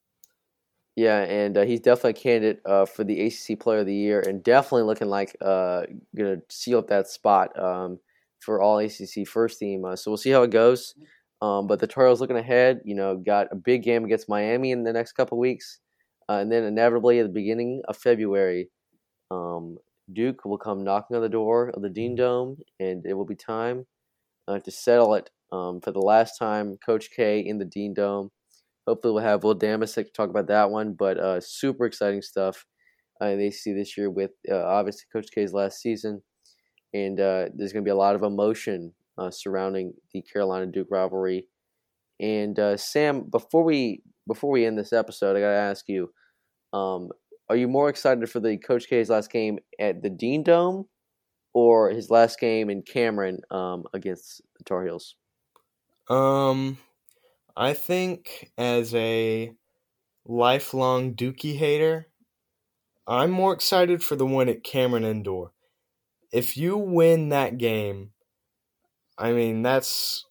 Yeah, 0.99 1.21
and 1.21 1.57
uh, 1.57 1.62
he's 1.62 1.79
definitely 1.79 2.19
a 2.19 2.23
candidate 2.23 2.62
uh, 2.65 2.85
for 2.85 3.05
the 3.05 3.21
ACC 3.27 3.57
Player 3.57 3.79
of 3.79 3.85
the 3.85 3.95
Year, 3.95 4.19
and 4.19 4.43
definitely 4.43 4.83
looking 4.83 5.07
like 5.07 5.33
uh, 5.39 5.83
gonna 6.13 6.41
seal 6.49 6.79
up 6.79 6.88
that 6.88 7.07
spot 7.07 7.57
um, 7.57 7.99
for 8.41 8.62
all 8.62 8.79
ACC 8.79 9.25
first 9.25 9.59
team. 9.59 9.85
Uh, 9.85 9.95
so 9.95 10.12
we'll 10.12 10.17
see 10.17 10.31
how 10.31 10.43
it 10.43 10.51
goes. 10.51 10.95
Um, 11.41 11.67
but 11.67 11.79
the 11.79 11.88
Heels 11.88 12.19
looking 12.19 12.35
ahead, 12.35 12.81
you 12.83 12.95
know, 12.95 13.15
got 13.15 13.47
a 13.53 13.55
big 13.55 13.81
game 13.83 14.03
against 14.03 14.27
Miami 14.27 14.71
in 14.71 14.83
the 14.83 14.91
next 14.91 15.13
couple 15.13 15.38
weeks, 15.38 15.79
uh, 16.27 16.33
and 16.33 16.51
then 16.51 16.65
inevitably 16.65 17.19
at 17.19 17.23
the 17.23 17.29
beginning 17.29 17.81
of 17.88 17.95
February, 17.95 18.69
um, 19.31 19.77
Duke 20.12 20.43
will 20.43 20.57
come 20.57 20.83
knocking 20.83 21.15
on 21.15 21.23
the 21.23 21.29
door 21.29 21.69
of 21.69 21.81
the 21.81 21.89
Dean 21.89 22.15
Dome, 22.15 22.57
and 22.81 23.05
it 23.05 23.13
will 23.13 23.25
be 23.25 23.35
time 23.35 23.85
uh, 24.49 24.59
to 24.59 24.71
settle 24.71 25.15
it 25.15 25.29
um, 25.53 25.79
for 25.79 25.93
the 25.93 25.99
last 26.01 26.38
time. 26.38 26.77
Coach 26.85 27.09
K 27.15 27.39
in 27.39 27.57
the 27.57 27.63
Dean 27.65 27.93
Dome. 27.93 28.31
Hopefully, 28.89 29.13
we'll 29.13 29.23
have 29.23 29.43
Will 29.43 29.58
Damasick 29.58 30.06
to 30.06 30.12
talk 30.12 30.30
about 30.30 30.47
that 30.47 30.71
one. 30.71 30.93
But 30.93 31.19
uh, 31.19 31.39
super 31.39 31.86
exciting 31.86 32.23
stuff 32.23 32.65
uh, 33.21 33.36
they 33.36 33.52
see 33.52 33.73
this 33.73 33.97
year 33.97 34.10
with 34.10 34.32
uh, 34.49 34.63
obviously 34.63 35.06
Coach 35.12 35.28
K's 35.34 35.54
last 35.54 35.82
season, 35.82 36.21
and 36.93 37.19
uh, 37.19 37.45
there's 37.54 37.73
going 37.73 37.84
to 37.84 37.88
be 37.88 37.91
a 37.91 37.95
lot 37.95 38.15
of 38.15 38.23
emotion 38.23 38.93
uh, 39.17 39.30
surrounding 39.30 39.93
the 40.13 40.21
Carolina 40.21 40.65
Duke 40.65 40.88
rivalry. 40.89 41.47
And 42.19 42.58
uh, 42.58 42.78
Sam, 42.78 43.25
before 43.30 43.63
we 43.63 44.02
before 44.28 44.52
we 44.52 44.65
end 44.65 44.78
this 44.78 44.93
episode, 44.93 45.36
I 45.36 45.41
got 45.41 45.52
to 45.52 45.56
ask 45.56 45.86
you. 45.88 46.12
Um, 46.71 47.10
are 47.49 47.56
you 47.56 47.67
more 47.67 47.89
excited 47.89 48.30
for 48.30 48.39
the 48.39 48.58
Coach 48.58 48.88
K's 48.88 49.10
last 49.10 49.32
game 49.32 49.58
at 49.80 50.04
the 50.04 50.10
Dean 50.10 50.43
Dome 50.43 50.86
or 51.54 51.89
his 51.89 52.12
last 52.12 52.39
game 52.39 52.69
in 52.69 52.84
Cameron 52.84 53.39
um, 53.49 53.86
against 53.93 54.43
the 54.58 54.63
Tar 54.65 54.86
Heels? 54.86 55.15
Um, 56.10 56.78
I 57.60 57.74
think 57.74 58.52
as 58.58 58.95
a 58.95 59.54
lifelong 60.26 61.13
Dookie 61.13 61.58
hater, 61.58 62.08
I'm 63.06 63.32
more 63.32 63.52
excited 63.52 64.02
for 64.02 64.15
the 64.15 64.26
one 64.26 64.48
at 64.48 64.63
Cameron 64.63 65.04
Indoor. 65.04 65.52
If 66.32 66.56
you 66.56 66.78
win 66.78 67.30
that 67.30 67.58
game, 67.58 68.12
I 69.17 69.34
mean 69.34 69.62
that's 69.62 70.26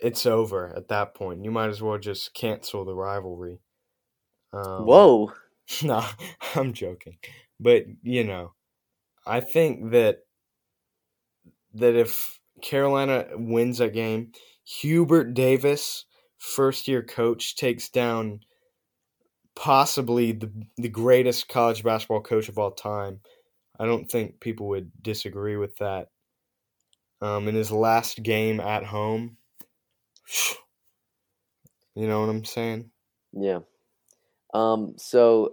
it's 0.00 0.26
over 0.26 0.76
at 0.76 0.88
that 0.88 1.14
point. 1.14 1.44
You 1.44 1.50
might 1.50 1.70
as 1.70 1.80
well 1.80 1.96
just 1.98 2.34
cancel 2.34 2.84
the 2.84 2.94
rivalry. 2.94 3.60
Um, 4.52 4.84
Whoa. 4.86 5.32
No, 5.84 6.04
I'm 6.56 6.72
joking. 6.72 7.18
But, 7.60 7.84
you 8.02 8.24
know, 8.24 8.54
I 9.24 9.38
think 9.38 9.92
that 9.92 10.24
that 11.74 11.94
if 11.94 12.40
Carolina 12.60 13.28
wins 13.34 13.78
that 13.78 13.92
game, 13.92 14.32
Hubert 14.64 15.32
Davis, 15.32 16.06
first 16.40 16.88
year 16.88 17.02
coach, 17.02 17.54
takes 17.54 17.88
down 17.88 18.40
possibly 19.54 20.32
the 20.32 20.50
the 20.76 20.88
greatest 20.88 21.48
college 21.48 21.84
basketball 21.84 22.22
coach 22.22 22.48
of 22.48 22.58
all 22.58 22.72
time. 22.72 23.20
I 23.78 23.86
don't 23.86 24.10
think 24.10 24.40
people 24.40 24.68
would 24.68 24.90
disagree 25.00 25.56
with 25.56 25.76
that. 25.76 26.08
Um, 27.22 27.48
in 27.48 27.54
his 27.54 27.70
last 27.70 28.22
game 28.22 28.60
at 28.60 28.84
home, 28.84 29.36
you 31.94 32.08
know 32.08 32.20
what 32.20 32.30
I'm 32.30 32.44
saying? 32.44 32.90
Yeah. 33.32 33.60
Um, 34.54 34.94
so 34.96 35.52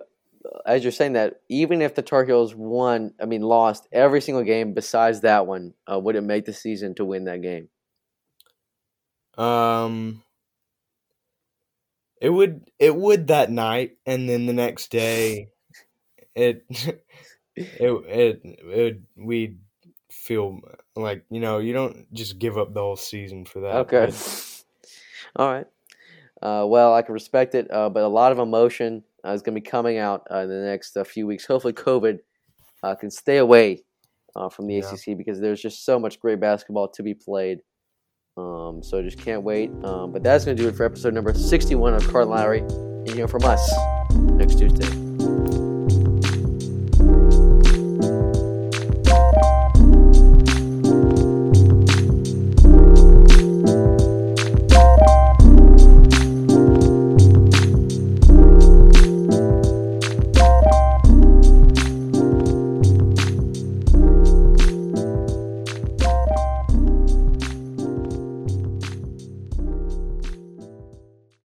as 0.66 0.84
you're 0.84 0.92
saying 0.92 1.14
that, 1.14 1.42
even 1.50 1.82
if 1.82 1.96
the 1.96 2.02
Tar 2.02 2.26
Heels 2.26 2.56
won, 2.56 3.14
I 3.22 3.26
mean, 3.26 3.42
lost 3.42 3.88
every 3.92 4.22
single 4.22 4.44
game 4.44 4.74
besides 4.74 5.22
that 5.22 5.46
one, 5.46 5.74
uh, 5.92 6.00
would 6.00 6.16
it 6.16 6.22
make 6.22 6.46
the 6.46 6.54
season 6.54 6.96
to 6.96 7.06
win 7.06 7.26
that 7.26 7.42
game? 7.42 7.70
Um, 9.38 10.24
it 12.22 12.30
would. 12.30 12.70
It 12.80 12.96
would 12.96 13.28
that 13.28 13.52
night, 13.52 13.98
and 14.06 14.30
then 14.30 14.46
the 14.46 14.54
next 14.54 14.92
day, 14.92 15.50
it, 16.36 16.66
it, 16.70 17.02
it, 17.56 18.42
it, 18.44 19.02
we'd 19.16 19.60
feel 20.10 20.60
like 20.96 21.24
you 21.30 21.40
know 21.40 21.60
you 21.60 21.74
don't 21.74 22.12
just 22.14 22.40
give 22.40 22.58
up 22.58 22.74
the 22.74 22.82
whole 22.82 22.96
season 22.96 23.46
for 23.46 23.62
that. 23.62 23.76
Okay. 23.76 24.12
All 25.36 25.52
right. 25.52 25.68
Uh, 26.42 26.66
well, 26.68 26.94
I 26.94 27.02
can 27.02 27.14
respect 27.14 27.56
it, 27.56 27.72
uh, 27.72 27.90
but 27.90 28.04
a 28.04 28.08
lot 28.08 28.32
of 28.32 28.40
emotion 28.40 29.04
uh, 29.26 29.32
is 29.32 29.42
going 29.42 29.56
to 29.56 29.62
be 29.62 29.70
coming 29.70 29.98
out 29.98 30.28
uh, 30.32 30.40
in 30.40 30.50
the 30.50 30.62
next 30.62 30.96
uh, 30.96 31.04
few 31.04 31.26
weeks. 31.26 31.46
Hopefully, 31.46 31.74
COVID 31.74 32.20
uh, 32.84 32.96
can 32.96 33.10
stay 33.10 33.38
away 33.38 33.84
uh, 34.36 34.50
from 34.50 34.68
the 34.68 34.76
yeah. 34.76 34.92
ACC 34.92 35.18
because 35.18 35.40
there's 35.40 35.62
just 35.62 35.84
so 35.84 36.00
much 36.00 36.20
great 36.20 36.40
basketball 36.40 36.90
to 36.90 37.04
be 37.04 37.14
played. 37.14 37.60
Um, 38.38 38.84
so 38.84 39.02
just 39.02 39.18
can't 39.18 39.44
wait. 39.44 39.72
Um, 39.84 40.12
but 40.12 40.24
that's 40.24 40.46
going 40.46 40.56
to 40.58 40.64
do 40.64 40.70
it 40.70 40.76
for 40.76 40.84
episode 40.84 41.14
number 41.14 41.34
61 41.34 41.94
of 41.94 42.08
Card 42.10 42.28
Lowry. 42.28 42.60
And 42.60 43.10
hear 43.10 43.28
from 43.28 43.44
us 43.46 43.74
next 44.14 44.60
Tuesday. 44.60 45.07